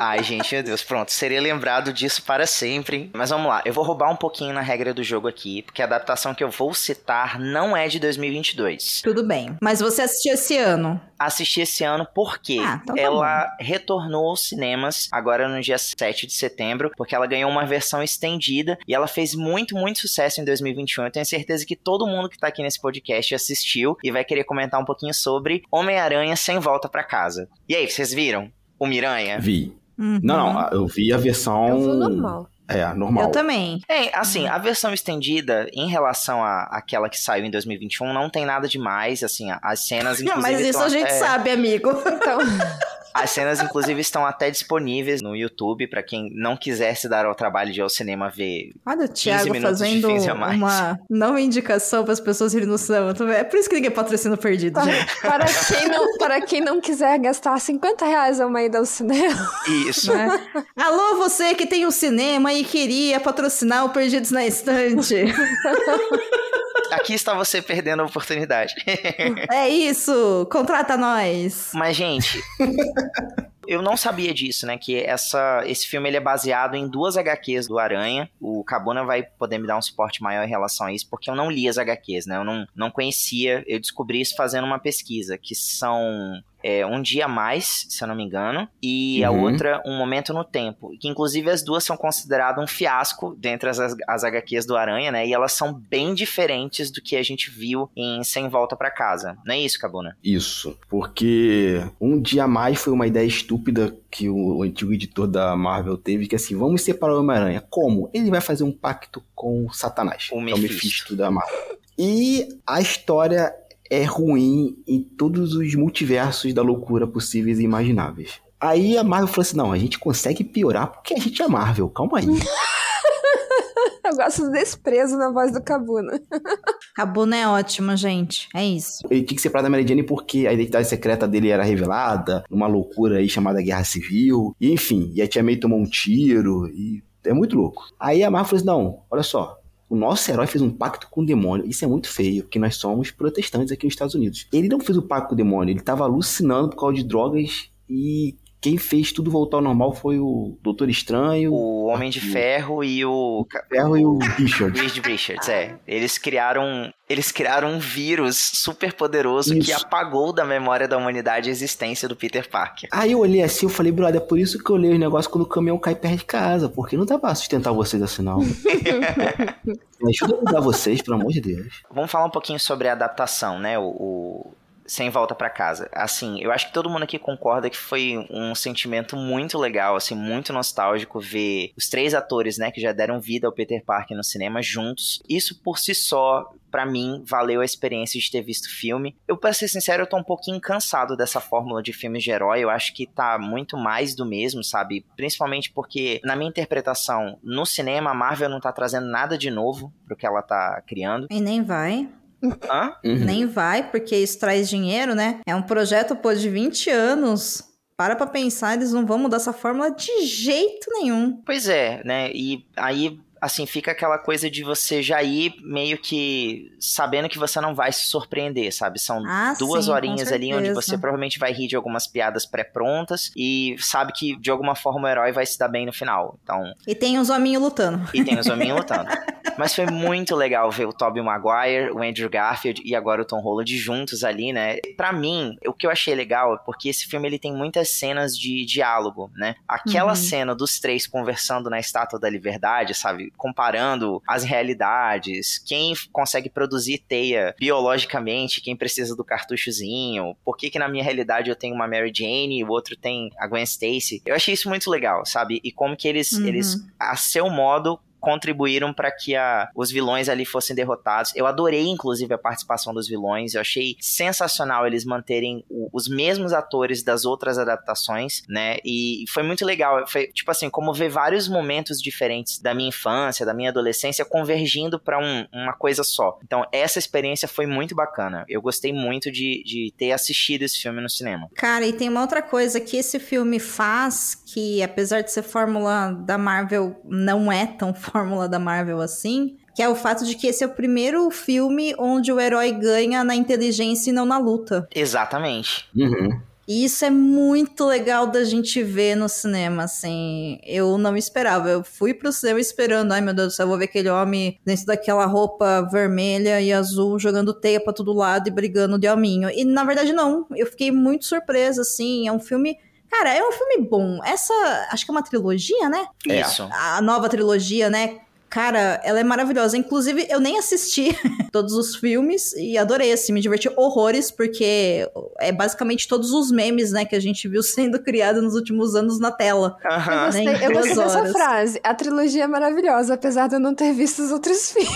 [0.01, 2.97] Ai, gente, meu Deus, pronto, seria lembrado disso para sempre.
[2.97, 3.11] hein?
[3.15, 5.87] Mas vamos lá, eu vou roubar um pouquinho na regra do jogo aqui, porque a
[5.87, 9.03] adaptação que eu vou citar não é de 2022.
[9.03, 9.57] Tudo bem.
[9.61, 11.01] Mas você assistiu esse ano.
[11.19, 16.27] Assisti esse ano porque Ah, então tá ela retornou aos cinemas agora no dia 7
[16.29, 20.45] de setembro, porque ela ganhou uma versão estendida e ela fez muito, muito sucesso em
[20.45, 21.07] 2021.
[21.07, 24.45] Eu tenho certeza que todo mundo que tá aqui nesse podcast assistiu e vai querer
[24.45, 27.49] comentar um pouquinho sobre Homem-Aranha Sem Volta pra Casa.
[27.69, 28.53] E aí, vocês viram?
[28.79, 29.41] O Miranha?
[29.41, 29.77] Vi.
[29.99, 30.21] Uhum.
[30.23, 31.69] Não, não, eu vi a versão.
[31.69, 32.49] Eu vou normal.
[32.69, 33.25] É, normal.
[33.25, 33.81] Eu também.
[33.89, 38.45] É, assim, a versão estendida, em relação à àquela que saiu em 2021, não tem
[38.45, 40.43] nada demais, assim, as cenas, inclusive...
[40.53, 41.91] Mas isso a gente até- sabe, amigo.
[41.91, 42.39] Então,
[43.15, 47.35] As cenas, inclusive, estão até disponíveis no YouTube, pra quem não quiser se dar ao
[47.35, 48.73] trabalho de ir ao cinema ver.
[48.87, 53.15] Olha o Thiago minutos de fazendo uma não indicação para as pessoas irem no cinema.
[53.15, 53.37] também.
[53.37, 55.21] É por isso que ninguém patrocina o perdido, gente.
[55.21, 59.51] para quem, não, para quem não quiser gastar 50 reais a uma ida ao cinema,
[59.89, 60.13] Isso.
[60.13, 60.29] né?
[60.77, 65.17] Alô, você que tem um cinema e queria patrocinar o Perdidos na Estante.
[66.93, 68.75] Aqui está você perdendo a oportunidade.
[69.51, 71.71] é isso, contrata nós.
[71.75, 72.43] Mas, gente.
[73.69, 74.79] Eu não sabia disso, né?
[74.79, 78.31] Que essa, esse filme ele é baseado em duas HQs do Aranha.
[78.41, 81.35] O Cabuna vai poder me dar um suporte maior em relação a isso, porque eu
[81.35, 82.37] não li as HQs, né?
[82.39, 83.63] Eu não, não conhecia.
[83.67, 88.09] Eu descobri isso fazendo uma pesquisa, que são é, Um Dia a Mais, se eu
[88.09, 89.43] não me engano, e a Uhum.
[89.45, 90.91] outra Um Momento no Tempo.
[91.01, 95.27] Que inclusive as duas são consideradas um fiasco dentre as, as HQs do Aranha, né?
[95.27, 99.37] E elas são bem diferentes do que a gente viu em Sem Volta pra Casa.
[99.45, 100.17] Não é isso, Cabuna?
[100.23, 105.27] Isso, porque um dia a mais foi uma ideia estúpida que o, o antigo editor
[105.27, 107.63] da Marvel teve, que assim, vamos separar o Homem-Aranha.
[107.69, 108.11] Como?
[108.13, 110.75] Ele vai fazer um pacto com o Satanás, O que é o Mephisto.
[110.75, 111.79] Mephisto da Marvel.
[111.99, 113.53] E a história
[113.91, 118.41] é ruim em todos os multiversos da loucura possíveis e imagináveis.
[118.61, 121.89] Aí a Marvel falou assim, não, a gente consegue piorar porque a gente é Marvel,
[121.89, 122.27] calma aí.
[124.05, 126.21] eu gosto do desprezo na voz do Cabuna.
[126.97, 128.49] Cabuna é ótimo, gente.
[128.55, 129.07] É isso.
[129.09, 132.67] Ele tinha que separar da Mary Jane porque a identidade secreta dele era revelada, numa
[132.67, 134.57] loucura aí chamada Guerra Civil.
[134.61, 137.85] E enfim, e a Tia May tomou um tiro e é muito louco.
[138.01, 139.58] Aí a Marvel falou assim, não, olha só,
[139.89, 141.67] o nosso herói fez um pacto com o demônio.
[141.67, 144.47] Isso é muito feio, porque nós somos protestantes aqui nos Estados Unidos.
[144.53, 147.71] Ele não fez o pacto com o demônio, ele tava alucinando por causa de drogas
[147.89, 152.83] e quem fez tudo voltar ao normal foi o Doutor Estranho, o Homem de Ferro
[152.83, 154.81] e o Ferro e o Richard.
[154.81, 155.77] Reed Richards, é.
[155.87, 159.87] Eles criaram, eles criaram um vírus super poderoso que Isso.
[159.87, 162.89] apagou da memória da humanidade a existência do Peter Parker.
[162.93, 165.31] Aí eu olhei assim, eu falei, brother, é por isso que eu leio os negócios
[165.31, 168.39] quando o caminhão cai perto de casa, porque não dá pra sustentar vocês assim, não.
[168.41, 171.83] Me ajuda a ajudar vocês, pelo amor de Deus.
[171.93, 173.79] Vamos falar um pouquinho sobre a adaptação, né?
[173.79, 174.53] O, o
[174.89, 175.89] Sem Volta pra Casa.
[175.93, 180.15] Assim, eu acho que todo mundo aqui concorda que foi um sentimento muito legal, assim,
[180.15, 184.25] muito nostálgico ver os três atores, né, que já deram vida ao Peter Parker no
[184.25, 185.23] cinema juntos.
[185.29, 189.15] Isso por si só, pra mim, valeu a experiência de ter visto o filme.
[189.29, 192.61] Eu, pra ser sincero, eu tô um pouquinho cansado dessa fórmula de filmes de herói.
[192.61, 195.05] Eu acho que tá muito mais do mesmo, sabe?
[195.17, 199.93] Principalmente porque, na minha interpretação, no cinema, a Marvel não tá trazendo nada de novo
[200.07, 201.27] pro que ela tá criando.
[201.31, 202.09] E nem vai.
[202.43, 202.95] Hã?
[203.05, 203.25] Uhum.
[203.25, 205.41] Nem vai, porque isso traz dinheiro, né?
[205.47, 207.65] É um projeto, pô, de 20 anos.
[207.97, 211.43] Para pra pensar, eles não vão mudar essa fórmula de jeito nenhum.
[211.45, 212.31] Pois é, né?
[212.33, 217.61] E aí, assim, fica aquela coisa de você já ir meio que sabendo que você
[217.61, 218.99] não vai se surpreender, sabe?
[218.99, 223.31] São Ah, duas sim, horinhas ali onde você provavelmente vai rir de algumas piadas pré-prontas
[223.37, 226.39] e sabe que de alguma forma o herói vai se dar bem no final.
[226.43, 228.09] Então, E tem uns hominhos lutando.
[228.15, 229.09] e tem os hominhos lutando.
[229.57, 233.41] Mas foi muito legal ver o Tobey Maguire, o Andrew Garfield e agora o Tom
[233.41, 234.77] Holland juntos ali, né?
[234.97, 238.37] Pra mim, o que eu achei legal é porque esse filme ele tem muitas cenas
[238.39, 239.57] de diálogo, né?
[239.67, 240.15] Aquela Uhum.
[240.17, 243.28] cena dos três conversando na Estátua da Liberdade, sabe?
[243.37, 250.79] Comparando as realidades, quem consegue produzir teia biologicamente, quem precisa do cartuchozinho, por que que
[250.79, 254.23] na minha realidade eu tenho uma Mary Jane e o outro tem a Gwen Stacy.
[254.25, 255.61] Eu achei isso muito legal, sabe?
[255.63, 256.47] E como que eles, Uhum.
[256.47, 261.33] eles a seu modo contribuíram para que a, os vilões ali fossem derrotados.
[261.35, 263.55] Eu adorei, inclusive, a participação dos vilões.
[263.55, 268.77] Eu achei sensacional eles manterem o- os mesmos atores das outras adaptações, né?
[268.85, 270.07] E foi muito legal.
[270.07, 274.99] Foi, tipo assim, como ver vários momentos diferentes da minha infância, da minha adolescência, convergindo
[274.99, 275.19] para
[275.53, 276.39] uma coisa só.
[276.45, 278.45] Então, essa experiência foi muito bacana.
[278.49, 281.49] Eu gostei muito de, de ter assistido esse filme no cinema.
[281.55, 286.13] Cara, e tem uma outra coisa que esse filme faz, que apesar de ser fórmula
[286.13, 290.47] da Marvel, não é tão fórmula da Marvel assim, que é o fato de que
[290.47, 294.89] esse é o primeiro filme onde o herói ganha na inteligência e não na luta.
[294.95, 295.89] Exatamente.
[295.97, 296.41] Uhum.
[296.69, 300.59] E isso é muito legal da gente ver no cinema, assim.
[300.63, 301.71] Eu não esperava.
[301.71, 304.59] Eu fui pro cinema esperando, ai meu Deus do céu, eu vou ver aquele homem
[304.67, 309.49] dentro daquela roupa vermelha e azul jogando teia pra todo lado e brigando de hominho.
[309.49, 310.47] E na verdade não.
[310.55, 312.29] Eu fiquei muito surpresa, assim.
[312.29, 312.77] É um filme.
[313.11, 314.21] Cara, é um filme bom.
[314.25, 314.53] Essa,
[314.91, 316.07] acho que é uma trilogia, né?
[316.27, 316.69] Isso.
[316.71, 318.21] A nova trilogia, né?
[318.51, 319.77] Cara, ela é maravilhosa.
[319.77, 321.17] Inclusive, eu nem assisti
[321.53, 326.91] todos os filmes e adorei, assim, me diverti horrores, porque é basicamente todos os memes,
[326.93, 329.77] né, que a gente viu sendo criados nos últimos anos na tela.
[329.85, 331.81] Eu Nem eu gostei duas dessa frase.
[331.85, 334.89] A trilogia é maravilhosa, apesar de eu não ter visto os outros filmes.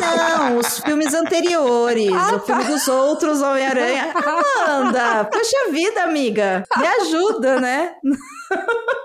[0.00, 4.12] Não, os filmes anteriores, Ah, o filme dos outros Homem-Aranha.
[4.14, 7.92] Amanda, poxa vida, amiga, me ajuda, né?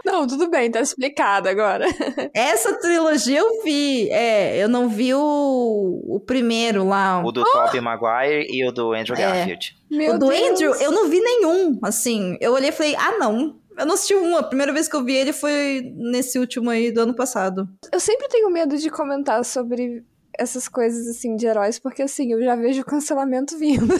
[0.05, 1.85] Não, tudo bem, tá explicado agora.
[2.33, 7.81] Essa trilogia eu vi, é, eu não vi o, o primeiro lá, O do Tobey
[7.81, 9.21] Maguire e o do Andrew É.
[9.21, 9.77] Garfield.
[9.89, 10.49] Meu o do Deus.
[10.49, 11.79] Andrew, eu não vi nenhum.
[11.81, 13.57] Assim, eu olhei e falei, ah, não.
[13.77, 14.35] Eu não assisti um.
[14.35, 17.67] A primeira vez que eu vi ele foi nesse último aí do ano passado.
[17.93, 20.03] Eu sempre tenho medo de comentar sobre
[20.37, 23.87] essas coisas assim de heróis, porque assim, eu já vejo o cancelamento vindo.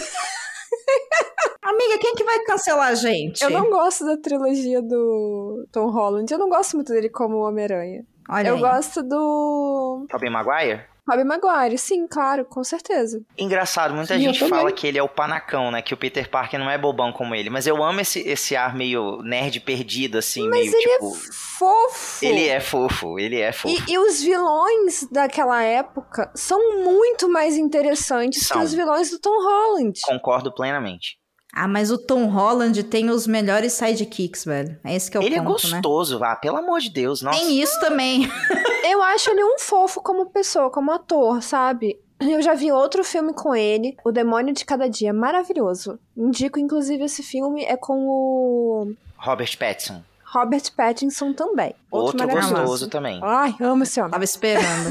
[1.61, 3.43] Amiga, quem que vai cancelar a gente?
[3.43, 6.32] Eu não gosto da trilogia do Tom Holland.
[6.32, 8.05] Eu não gosto muito dele como Homem-Aranha.
[8.30, 8.61] Olha Eu aí.
[8.61, 10.84] gosto do Tobey Maguire?
[11.09, 13.19] Tobey Maguire, sim, claro, com certeza.
[13.36, 15.82] Engraçado, muita Sim, gente fala que ele é o panacão, né?
[15.82, 17.49] Que o Peter Parker não é bobão como ele.
[17.49, 21.07] Mas eu amo esse, esse ar meio nerd perdido, assim, Mas meio ele tipo.
[21.15, 22.25] é fofo.
[22.25, 23.75] Ele é fofo, ele é fofo.
[23.89, 28.59] E, e os vilões daquela época são muito mais interessantes São.
[28.59, 29.99] que os vilões do Tom Holland.
[30.05, 31.17] Concordo plenamente.
[31.54, 34.78] Ah, mas o Tom Holland tem os melhores sidekicks, velho.
[34.84, 35.74] É esse que é o ele é ponto, né?
[35.74, 37.22] gostoso, vá, pelo amor de Deus.
[37.22, 37.39] Nossa.
[37.39, 38.30] Tem isso também.
[38.89, 42.00] Eu acho ele um fofo como pessoa, como ator, sabe?
[42.20, 45.97] Eu já vi outro filme com ele, O Demônio de Cada Dia, maravilhoso.
[46.16, 50.02] Indico, inclusive, esse filme é com o Robert Pattinson.
[50.32, 51.73] Robert Pattinson também.
[51.89, 52.53] Outro, maravilhoso.
[52.53, 53.19] gostoso também.
[53.23, 54.11] Ai, amo esse homem.
[54.11, 54.89] Tava esperando.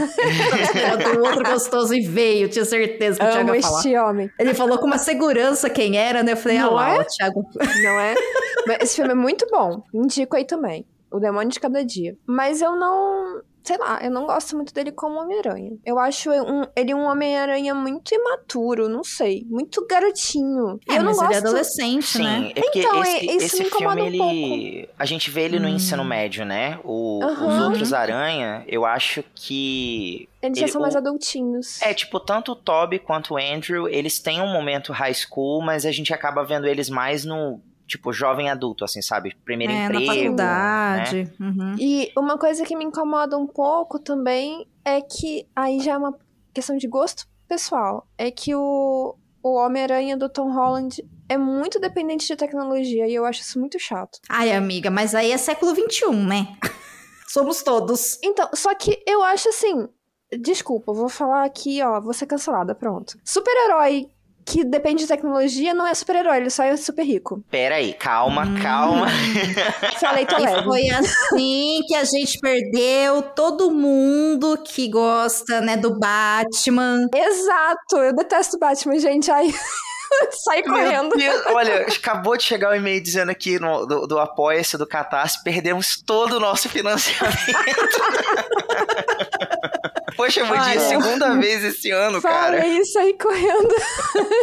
[0.51, 2.49] Tava esperando o outro gostoso e veio.
[2.49, 3.79] Tinha certeza que o Thiago Amo ia falar.
[3.79, 4.31] este homem.
[4.39, 6.33] Ele falou com uma segurança quem era, né?
[6.33, 7.01] Eu falei, ah lá, é?
[7.01, 7.45] o Thiago.
[7.55, 8.15] não é?
[8.67, 9.83] Mas esse filme é muito bom.
[9.95, 10.85] Indico aí também.
[11.11, 12.17] O Demônio de Cada Dia.
[12.27, 13.41] Mas eu não.
[13.69, 15.73] Sei lá, eu não gosto muito dele como Homem-Aranha.
[15.85, 19.45] Eu acho um- ele um Homem-Aranha muito imaturo, não sei.
[19.47, 20.81] Muito garotinho.
[20.89, 21.47] É, eu não mas ele é gosto.
[21.49, 22.53] adolescente, Sim, né?
[22.57, 24.89] é porque Então, esse, é- isso esse me incomoda filme, um ele.
[24.99, 25.73] A gente vê ele no Hum.
[25.75, 26.79] ensino médio, né?
[26.83, 27.65] O- Os Aham.
[27.67, 30.27] outros Aranha, eu acho que.
[30.41, 31.83] Eles já ele- são mais o- adultinhos.
[31.83, 35.85] É, tipo, tanto o Toby quanto o Andrew, eles têm um momento high school, mas
[35.85, 39.35] a gente acaba vendo eles mais no, tipo, jovem adulto, assim, sabe?
[39.45, 40.05] Primeiro É, emprego.
[40.05, 40.21] na né?
[40.23, 41.33] faculdade.
[41.41, 41.75] Uhum.
[41.79, 46.17] E uma coisa que me incomoda um pouco também é que aí já é uma
[46.53, 48.07] questão de gosto pessoal.
[48.19, 53.25] É que o, o Homem-Aranha do Tom Holland é muito dependente de tecnologia e eu
[53.25, 54.19] acho isso muito chato.
[54.29, 56.57] Ai, amiga, mas aí é século XXI, né?
[57.27, 58.19] Somos todos.
[58.23, 59.89] Então, só que eu acho assim.
[60.41, 63.19] Desculpa, vou falar aqui, ó, vou ser cancelada, pronto.
[63.25, 64.11] Super-herói
[64.49, 67.45] que depende de tecnologia não é super-herói, ele só é super rico.
[67.51, 69.07] Pera aí, calma, calma.
[70.01, 70.65] Falei, tô leve.
[70.65, 77.07] foi assim que a gente perdeu todo mundo que gosta, né, do Batman.
[77.15, 79.31] Exato, eu detesto Batman, gente.
[79.31, 79.53] Ai,
[80.45, 81.15] sai correndo.
[81.15, 85.45] Deus, olha, acabou de chegar o e-mail dizendo aqui no, do, do Apoia-se, do Catarse,
[85.45, 87.29] perdemos todo o nosso financiamento.
[90.19, 90.81] Poxa, Mudi, Olha.
[90.81, 92.59] segunda vez esse ano, cara.
[92.59, 93.73] Falei, sai correndo.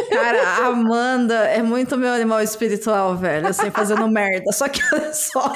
[0.08, 4.50] Cara, a Amanda é muito meu animal espiritual, velho, assim, fazendo merda.
[4.52, 5.52] Só que olha só.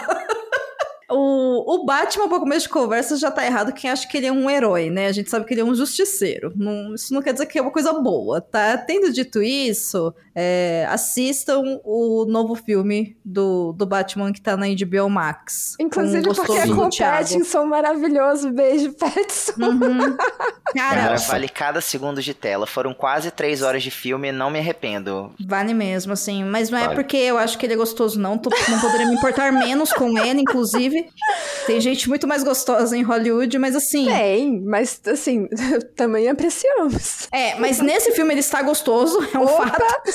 [1.11, 4.33] O, o Batman, para começo de conversa, já tá errado quem acha que ele é
[4.33, 5.07] um herói, né?
[5.07, 6.53] A gente sabe que ele é um justiceiro.
[6.57, 8.79] Não- isso não quer dizer que é uma coisa boa, tá?
[8.79, 15.09] Tendo dito isso, é, assistam o novo filme do, do Batman que tá na HBO
[15.11, 15.75] Max.
[15.81, 16.91] Inclusive o porque é com o.
[16.97, 18.51] Pattinson maravilhoso.
[18.51, 19.53] Beijo, Pattinson.
[19.59, 20.17] Uhum.
[20.75, 22.67] Cara, vale cada segundo de tela.
[22.67, 25.33] Foram quase três horas de filme, não me arrependo.
[25.45, 26.45] Vale mesmo, assim.
[26.45, 26.95] Mas não é Vale.
[26.95, 28.39] porque eu acho que ele é gostoso, não.
[28.39, 30.99] Tô- não poderia me importar menos com ele, inclusive.
[31.66, 34.07] Tem gente muito mais gostosa em Hollywood, mas assim.
[34.07, 35.46] Tem, mas assim,
[35.94, 37.28] também apreciamos.
[37.32, 39.68] É, mas nesse filme ele está gostoso, é um Opa!
[39.68, 40.11] fato.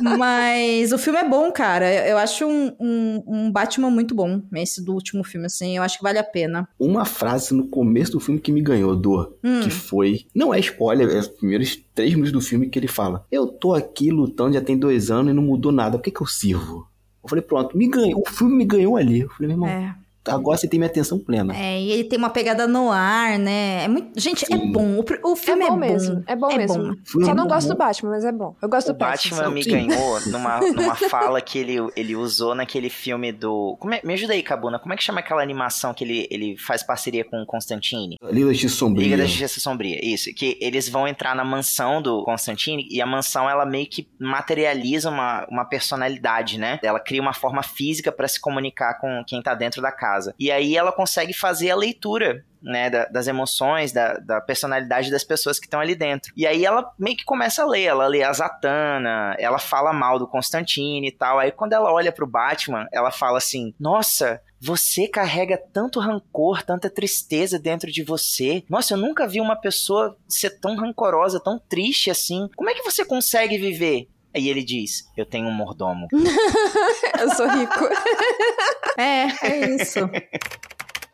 [0.18, 1.92] Mas o filme é bom, cara.
[2.08, 5.76] Eu eu acho um, um, um Batman muito bom, esse do último filme, assim.
[5.76, 6.66] Eu acho que vale a pena.
[6.78, 9.60] Uma frase no começo do filme que me ganhou, dor, Hum.
[9.60, 10.24] que foi.
[10.34, 13.26] Não é spoiler, é os primeiros três minutos do filme que ele fala.
[13.30, 15.98] Eu tô aqui lutando já tem dois anos e não mudou nada.
[15.98, 16.88] Por que, que eu sirvo?
[17.26, 18.22] Eu falei, pronto, me ganhou.
[18.26, 19.20] O filme me ganhou ali.
[19.20, 19.94] Eu falei, meu irmão, É.
[20.28, 21.54] agora você tem minha atenção plena.
[21.56, 23.84] É, e ele tem uma pegada no ar, né?
[23.84, 24.18] É muito...
[24.20, 24.72] Gente, é Sim.
[24.72, 24.98] bom.
[24.98, 25.80] O, o É filme é bom bom.
[25.80, 26.24] mesmo.
[26.26, 26.96] É bom mesmo.
[27.04, 27.74] Foi Só não bom, gosto bom.
[27.74, 28.56] do Batman, mas é bom.
[28.60, 29.36] Eu gosto O do Pattinson.
[29.36, 33.76] Batman me ganhou numa, numa fala que ele, ele usou naquele filme do.
[33.80, 34.78] Como é- me ajuda aí, Cabuna.
[34.78, 38.16] Como é que chama aquela animação que ele, ele faz parceria com o Constantine?
[38.30, 39.04] Liga da Justiça Sombria.
[39.04, 40.32] Liga da Justiça Sombria, isso.
[40.34, 45.10] Que eles vão entrar na mansão do Constantine e a mansão ela meio que materializa
[45.10, 46.78] uma, uma personalidade, né?
[46.82, 50.15] Ela cria uma forma física pra se comunicar com quem tá dentro da casa.
[50.38, 52.44] E aí ela consegue fazer a leitura.
[52.62, 56.32] Né, da- das emoções, da, da personalidade das pessoas que estão ali dentro.
[56.36, 60.18] E aí ela meio que começa a ler, ela lê a Zatanna, ela fala mal
[60.18, 61.38] do Constantine e tal.
[61.38, 66.90] Aí quando ela olha pro Batman, ela fala assim: Nossa, você carrega tanto rancor, tanta
[66.90, 68.64] tristeza dentro de você.
[68.68, 72.48] Nossa, eu nunca vi uma pessoa ser tão rancorosa, tão triste assim.
[72.56, 74.08] Como é que você consegue viver?
[74.36, 76.08] Aí ele diz: Eu tenho um mordomo.
[77.18, 77.80] Eu sou rico.
[78.98, 79.98] É, é isso.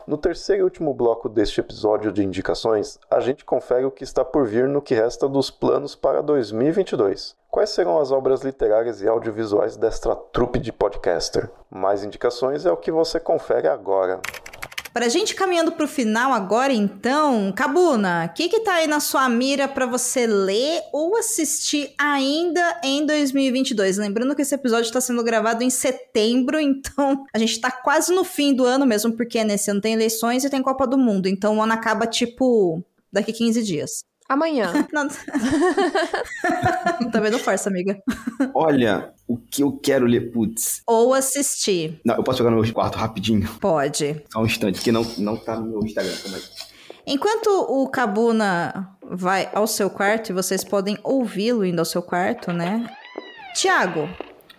[0.07, 4.25] No terceiro e último bloco deste episódio de indicações, a gente confere o que está
[4.25, 7.35] por vir no que resta dos planos para 2022.
[7.51, 11.51] Quais serão as obras literárias e audiovisuais desta trupe de podcaster?
[11.68, 14.20] Mais indicações é o que você confere agora.
[14.93, 19.26] Pra gente caminhando pro final agora, então, Cabuna, o que que tá aí na sua
[19.26, 23.97] mira pra você ler ou assistir ainda em 2022?
[23.97, 28.22] Lembrando que esse episódio tá sendo gravado em setembro, então a gente tá quase no
[28.22, 31.57] fim do ano mesmo, porque nesse ano tem eleições e tem Copa do Mundo, então
[31.57, 34.12] o ano acaba, tipo, daqui 15 dias.
[34.33, 34.72] Amanhã.
[34.93, 35.09] Não...
[37.12, 37.99] Também não força, amiga.
[38.55, 40.80] Olha, o que eu quero ler, putz.
[40.87, 43.47] Ou assistir, Não, eu posso jogar no meu quarto rapidinho?
[43.61, 44.24] pode.
[44.33, 46.14] Só um instante, que não, não tá no meu Instagram.
[46.22, 46.43] Calma aí.
[47.07, 52.53] Enquanto o Cabuna vai ao seu quarto, e vocês podem ouvi-lo indo ao seu quarto,
[52.53, 52.89] né?
[53.55, 54.09] Tiago,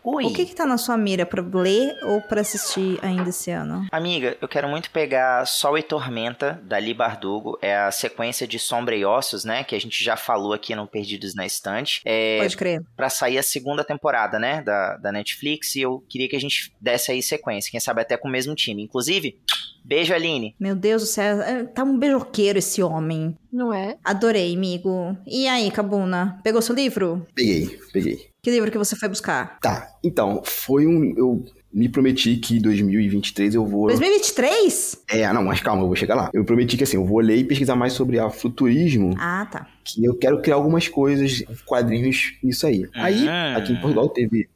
[0.03, 0.25] Ui.
[0.25, 3.87] o que que tá na sua mira pra ler ou pra assistir ainda esse ano?
[3.91, 7.57] Amiga, eu quero muito pegar Sol e Tormenta, da Li Bardugo.
[7.61, 9.63] É a sequência de Sombra e Ossos, né?
[9.63, 12.01] Que a gente já falou aqui no Perdidos na Estante.
[12.05, 12.81] É Pode crer.
[12.95, 14.61] pra sair a segunda temporada, né?
[14.61, 15.75] Da, da Netflix.
[15.75, 17.71] E eu queria que a gente desse aí sequência.
[17.71, 18.83] Quem sabe até com o mesmo time.
[18.83, 19.37] Inclusive,
[19.85, 20.55] beijo, Aline.
[20.59, 23.37] Meu Deus do céu, é, tá um beijoqueiro esse homem.
[23.51, 23.97] Não é?
[24.03, 25.15] Adorei, amigo.
[25.25, 27.25] E aí, Cabuna, pegou seu livro?
[27.35, 28.32] Peguei, peguei.
[28.43, 29.57] Que livro que você foi buscar?
[29.61, 31.13] Tá, então, foi um.
[31.15, 33.87] Eu me prometi que em 2023 eu vou.
[33.87, 34.97] 2023?
[35.09, 36.29] É, não, mas calma, eu vou chegar lá.
[36.33, 39.65] Eu prometi que assim, eu vou ler e pesquisar mais sobre afrofuturismo, Ah, tá.
[39.85, 42.85] que eu quero criar algumas coisas, quadrinhos nisso aí.
[42.93, 43.55] Aí, Ah.
[43.55, 44.49] aqui em Portugal teve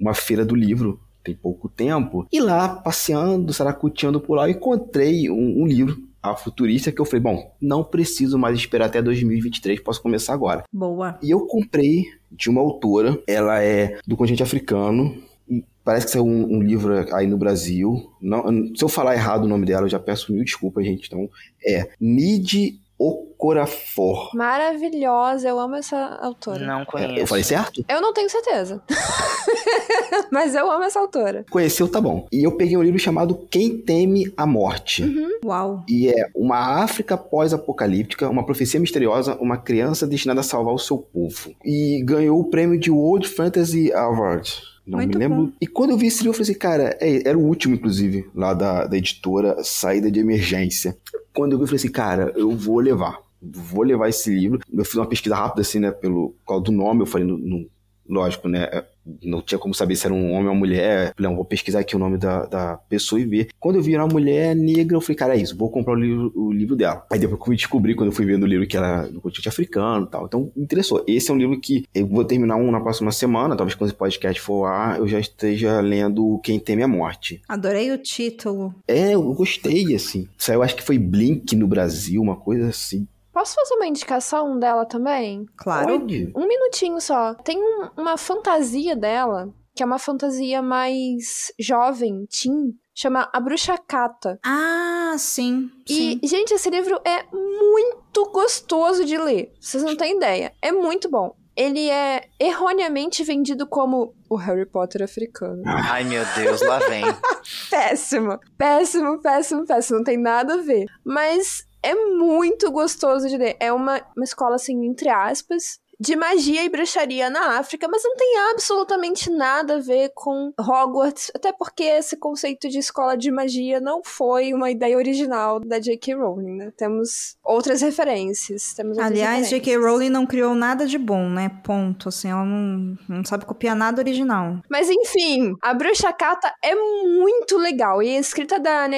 [0.00, 5.28] uma feira do livro, tem pouco tempo, e lá, passeando, saracuteando por lá, eu encontrei
[5.30, 5.98] um, um livro
[6.30, 10.64] afrofuturista que eu falei, bom, não preciso mais esperar até 2023, posso começar agora.
[10.72, 11.18] Boa.
[11.22, 15.16] E eu comprei de uma autora, ela é do continente africano,
[15.48, 18.10] e parece que saiu um, um livro aí no Brasil.
[18.20, 18.44] Não,
[18.74, 21.06] se eu falar errado o nome dela, eu já peço mil desculpas, gente.
[21.06, 21.28] Então,
[21.64, 24.30] é Nid Okorafor.
[24.34, 26.64] Maravilhosa, eu amo essa autora.
[26.64, 27.18] Não É, conheço.
[27.18, 27.84] Eu falei certo?
[27.88, 28.82] Eu não tenho certeza.
[30.30, 31.44] Mas eu amo essa autora.
[31.50, 32.26] Conheceu, tá bom.
[32.32, 35.04] E eu peguei um livro chamado Quem Teme a Morte.
[35.44, 35.84] Uau.
[35.88, 40.98] E é uma África pós-apocalíptica, uma profecia misteriosa, uma criança destinada a salvar o seu
[40.98, 41.52] povo.
[41.64, 44.62] E ganhou o prêmio de World Fantasy Award.
[44.86, 45.44] Não Muito me lembro.
[45.46, 45.52] bom.
[45.60, 48.28] E quando eu vi esse livro, eu falei assim, cara, é- era o último, inclusive,
[48.34, 50.96] lá da, da editora Saída de Emergência.
[51.32, 53.18] Quando eu vi, eu falei assim, cara, eu vou levar.
[53.40, 54.60] Vou levar esse livro.
[54.72, 57.66] Eu fiz uma pesquisa rápida, assim, né, pelo qual do nome, eu falei, no, no-
[58.08, 58.84] lógico, né, é,
[59.22, 61.12] não tinha como saber se era um homem ou uma mulher.
[61.14, 63.48] Falei, não, vou pesquisar aqui o nome da, da pessoa e ver.
[63.58, 66.00] Quando eu vi era uma mulher negra, eu falei, cara, é isso, vou comprar o
[66.00, 67.04] livro, o livro dela.
[67.10, 69.48] Aí depois que eu descobri, quando eu fui vendo o livro, que era do continente
[69.48, 70.26] africano e tal.
[70.26, 71.04] Então, me interessou.
[71.06, 73.98] Esse é um livro que eu vou terminar um na próxima semana, talvez quando esse
[73.98, 77.42] podcast for lá, eu já esteja lendo Quem Teme a Morte.
[77.48, 78.74] Adorei o título.
[78.86, 80.26] É, eu gostei, assim.
[80.38, 83.06] Saiu, acho que foi Blink no Brasil, uma coisa assim.
[83.34, 85.44] Posso fazer uma indicação dela também?
[85.58, 85.98] Claro.
[86.00, 86.32] Pode.
[86.36, 87.34] Um minutinho só.
[87.34, 93.76] Tem um- uma fantasia dela, que é uma fantasia mais jovem, teen, chama A Bruxa
[93.76, 94.38] Cata.
[94.46, 95.68] Ah, sim.
[95.86, 96.20] sim.
[96.22, 99.52] E, gente, esse livro é muito gostoso de ler.
[99.60, 100.52] Vocês não têm ideia.
[100.62, 101.34] É muito bom.
[101.56, 105.62] Ele é erroneamente vendido como o Harry Potter africano.
[105.66, 107.04] Ai, meu Deus, lá vem.
[107.70, 108.38] Péssimo.
[108.58, 109.98] Péssimo, péssimo, péssimo.
[109.98, 110.86] Não tem nada a ver.
[111.04, 113.56] Mas é muito gostoso de ler.
[113.60, 118.16] É uma, uma escola, assim, entre aspas, de magia e bruxaria na África, mas não
[118.16, 123.80] tem absolutamente nada a ver com Hogwarts, até porque esse conceito de escola de magia
[123.80, 126.14] não foi uma ideia original da J.K.
[126.14, 126.72] Rowling, né?
[126.76, 128.74] Temos outras referências.
[128.74, 129.76] Temos outras Aliás, J.K.
[129.76, 131.50] Rowling não criou nada de bom, né?
[131.62, 132.08] Ponto.
[132.08, 134.58] Assim, ela não, não sabe copiar nada original.
[134.68, 138.02] Mas enfim, a Bruxa Cata é muito legal.
[138.02, 138.88] E a escrita da.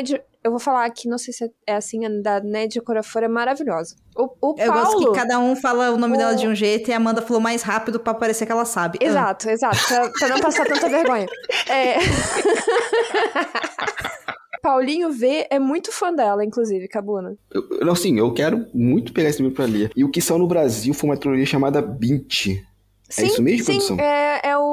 [0.46, 3.96] Eu vou falar aqui, não sei se é assim, a da Ned Corafor é maravilhosa.
[4.16, 4.92] O, o Eu Paulo...
[4.92, 7.20] gosto que cada um fala o nome o- dela de um jeito e a Amanda
[7.20, 8.96] falou mais rápido pra parecer que ela sabe.
[9.02, 9.06] Ah.
[9.06, 9.76] Exato, exato.
[9.88, 11.26] Pra, pra não passar tanta vergonha.
[11.68, 11.96] É...
[14.62, 17.36] Paulinho V é muito fã dela, inclusive, Cabuna.
[17.52, 19.90] Eu, assim, eu quero muito pegar esse livro pra ler.
[19.96, 22.46] E o que saiu no Brasil foi uma trilogia chamada Bint.
[23.16, 24.00] É isso mesmo, sim, produção?
[24.00, 24.65] é, é o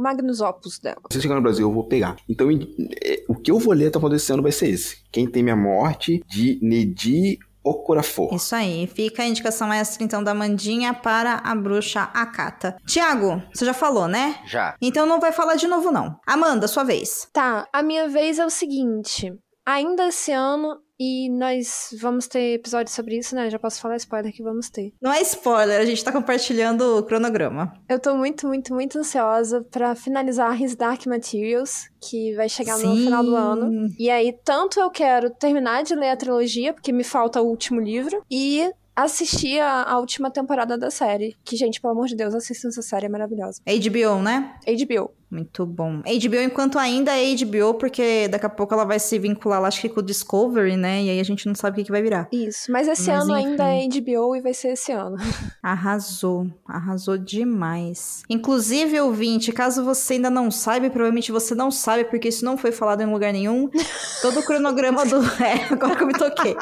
[0.00, 1.02] Magnus Opus dela.
[1.10, 2.16] Se chegar no Brasil, eu vou pegar.
[2.28, 4.98] Então, é, o que eu vou ler até o final desse ano vai ser esse.
[5.12, 8.34] Quem Teme a Morte, de Nedi Okorafor.
[8.34, 8.86] Isso aí.
[8.86, 12.76] Fica a indicação extra, então, da Mandinha para a bruxa Akata.
[12.86, 14.40] Tiago, você já falou, né?
[14.46, 14.74] Já.
[14.80, 16.18] Então não vai falar de novo, não.
[16.26, 17.28] Amanda, sua vez.
[17.32, 19.32] Tá, a minha vez é o seguinte.
[19.70, 23.48] Ainda esse ano, e nós vamos ter episódio sobre isso, né?
[23.48, 24.92] Já posso falar spoiler que vamos ter.
[25.00, 27.72] Não é spoiler, a gente tá compartilhando o cronograma.
[27.88, 32.96] Eu tô muito, muito, muito ansiosa pra finalizar His Dark Materials, que vai chegar no
[32.96, 33.04] Sim.
[33.04, 33.88] final do ano.
[33.96, 37.80] E aí, tanto eu quero terminar de ler a trilogia, porque me falta o último
[37.80, 41.36] livro, e assistir a, a última temporada da série.
[41.44, 43.62] Que, gente, pelo amor de Deus, assistam essa série, é maravilhosa.
[43.64, 44.58] HBO, né?
[44.66, 45.19] HBO.
[45.30, 45.98] Muito bom.
[45.98, 49.80] HBO enquanto ainda é HBO, porque daqui a pouco ela vai se vincular, lá, acho
[49.80, 51.04] que com o Discovery, né?
[51.04, 52.28] E aí a gente não sabe o que, que vai virar.
[52.32, 52.72] Isso.
[52.72, 53.50] Mas esse Mas ano enfim.
[53.50, 55.16] ainda é HBO e vai ser esse ano.
[55.62, 58.22] Arrasou, arrasou demais.
[58.28, 62.72] Inclusive, ouvinte, caso você ainda não saiba, provavelmente você não sabe, porque isso não foi
[62.72, 63.68] falado em lugar nenhum,
[64.22, 65.20] todo o cronograma do.
[65.40, 66.54] É, agora que eu me toquei.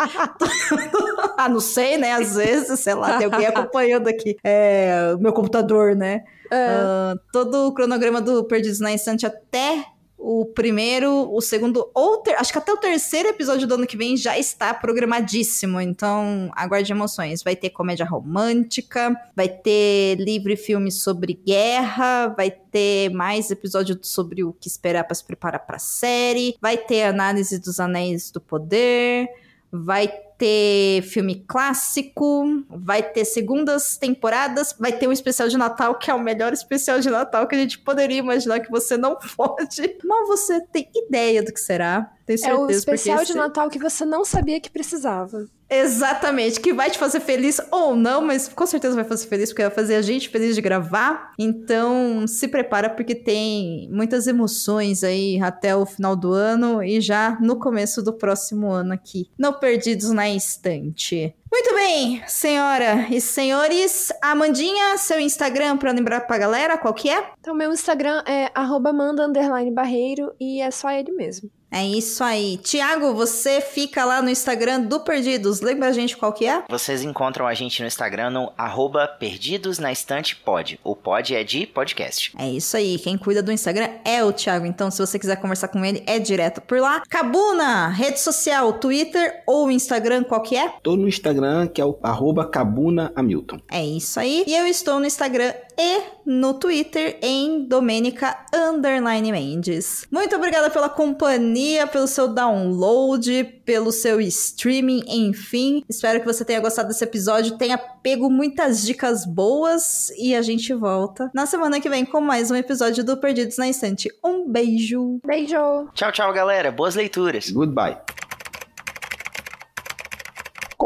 [1.37, 2.13] ah, não sei, né?
[2.13, 4.37] Às vezes, sei lá, tem alguém acompanhando aqui.
[4.45, 6.23] É, o meu computador, né?
[6.51, 9.85] Ah, todo o cronograma do Perdidos na Instante até
[10.21, 13.97] o primeiro, o segundo, ou ter- acho que até o terceiro episódio do ano que
[13.97, 15.81] vem já está programadíssimo.
[15.81, 17.41] Então, aguarde emoções.
[17.43, 23.97] Vai ter comédia romântica, vai ter livro e filme sobre guerra, vai ter mais episódio
[24.03, 28.33] sobre o que esperar para se preparar para a série, vai ter análise dos Anéis
[28.33, 29.29] do Poder,
[29.71, 36.11] vai ter filme clássico, vai ter segundas temporadas, vai ter um especial de Natal que
[36.11, 39.97] é o melhor especial de Natal que a gente poderia imaginar que você não pode.
[40.05, 42.11] Mal você tem ideia do que será.
[42.25, 42.63] Tenho É certeza.
[42.63, 45.47] o especial de esse- Natal que você não sabia que precisava.
[45.71, 49.63] Exatamente, que vai te fazer feliz ou não, mas com certeza vai fazer feliz, porque
[49.63, 51.33] vai fazer a gente feliz de gravar.
[51.39, 57.39] Então, se prepara, porque tem muitas emoções aí até o final do ano e já
[57.41, 59.29] no começo do próximo ano aqui.
[59.39, 61.35] No Perdidos na Estante.
[61.51, 64.13] Muito bem, senhora e senhores.
[64.21, 67.31] Amandinha, seu Instagram pra lembrar pra galera qual que é?
[67.41, 71.51] Então, meu Instagram é arroba manda underline barreiro e é só ele mesmo.
[71.71, 72.57] É isso aí.
[72.57, 75.61] Tiago, você fica lá no Instagram do Perdidos.
[75.61, 76.63] Lembra a gente qual que é?
[76.69, 80.81] Vocês encontram a gente no Instagram no arroba Perdidos na Estante Pod.
[80.83, 82.33] O pod é de podcast.
[82.39, 85.69] É isso aí, quem cuida do Instagram é o Thiago, então se você quiser conversar
[85.69, 87.03] com ele, é direto por lá.
[87.09, 90.73] Cabuna, rede social, Twitter ou Instagram, qual que é?
[90.83, 93.61] Tô no Instagram Instagram, que é o arroba Cabuna Hamilton.
[93.71, 94.45] É isso aí.
[94.47, 100.07] E eu estou no Instagram e no Twitter em Domênica Underline Mendes.
[100.11, 105.85] Muito obrigada pela companhia, pelo seu download, pelo seu streaming, enfim.
[105.89, 110.75] Espero que você tenha gostado desse episódio, tenha pego muitas dicas boas e a gente
[110.75, 114.09] volta na semana que vem com mais um episódio do Perdidos na Estante.
[114.25, 115.21] Um beijo!
[115.25, 115.89] Beijo!
[115.95, 116.73] Tchau, tchau, galera.
[116.73, 117.51] Boas leituras.
[117.51, 118.18] Goodbye.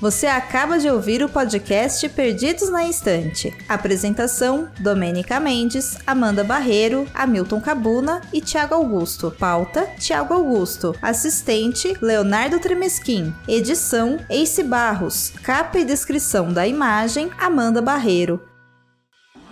[0.00, 3.54] Você acaba de ouvir o podcast Perdidos na Estante.
[3.68, 9.30] Apresentação: Domênica Mendes, Amanda Barreiro, Hamilton Cabuna e Tiago Augusto.
[9.38, 10.96] Pauta: Tiago Augusto.
[11.02, 13.34] Assistente: Leonardo Tremesquim.
[13.46, 15.34] Edição: Ace Barros.
[15.42, 18.42] Capa e descrição da imagem: Amanda Barreiro.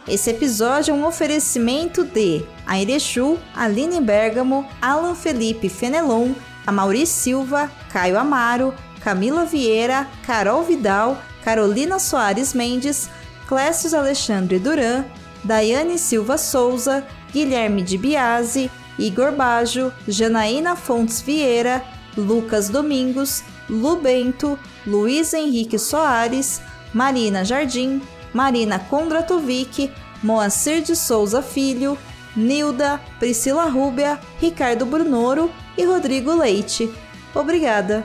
[0.09, 6.33] Esse episódio é um oferecimento de Airechu, Aline Bergamo, Alan Felipe Fenelon,
[6.67, 8.73] Amaury Silva, Caio Amaro,
[9.03, 13.09] Camila Vieira, Carol Vidal, Carolina Soares Mendes,
[13.47, 15.05] Clécius Alexandre Duran,
[15.45, 21.83] Daiane Silva Souza, Guilherme de Biase, Igor Bajo, Janaína Fontes Vieira,
[22.17, 26.61] Lucas Domingos, Lu Bento, Luiz Henrique Soares,
[26.93, 28.01] Marina Jardim,
[28.35, 29.93] Marina Kondratovic,
[30.23, 31.97] Moacir de Souza Filho,
[32.37, 36.91] Nilda, Priscila Rúbia, Ricardo Brunoro e Rodrigo Leite.
[37.35, 38.05] Obrigada!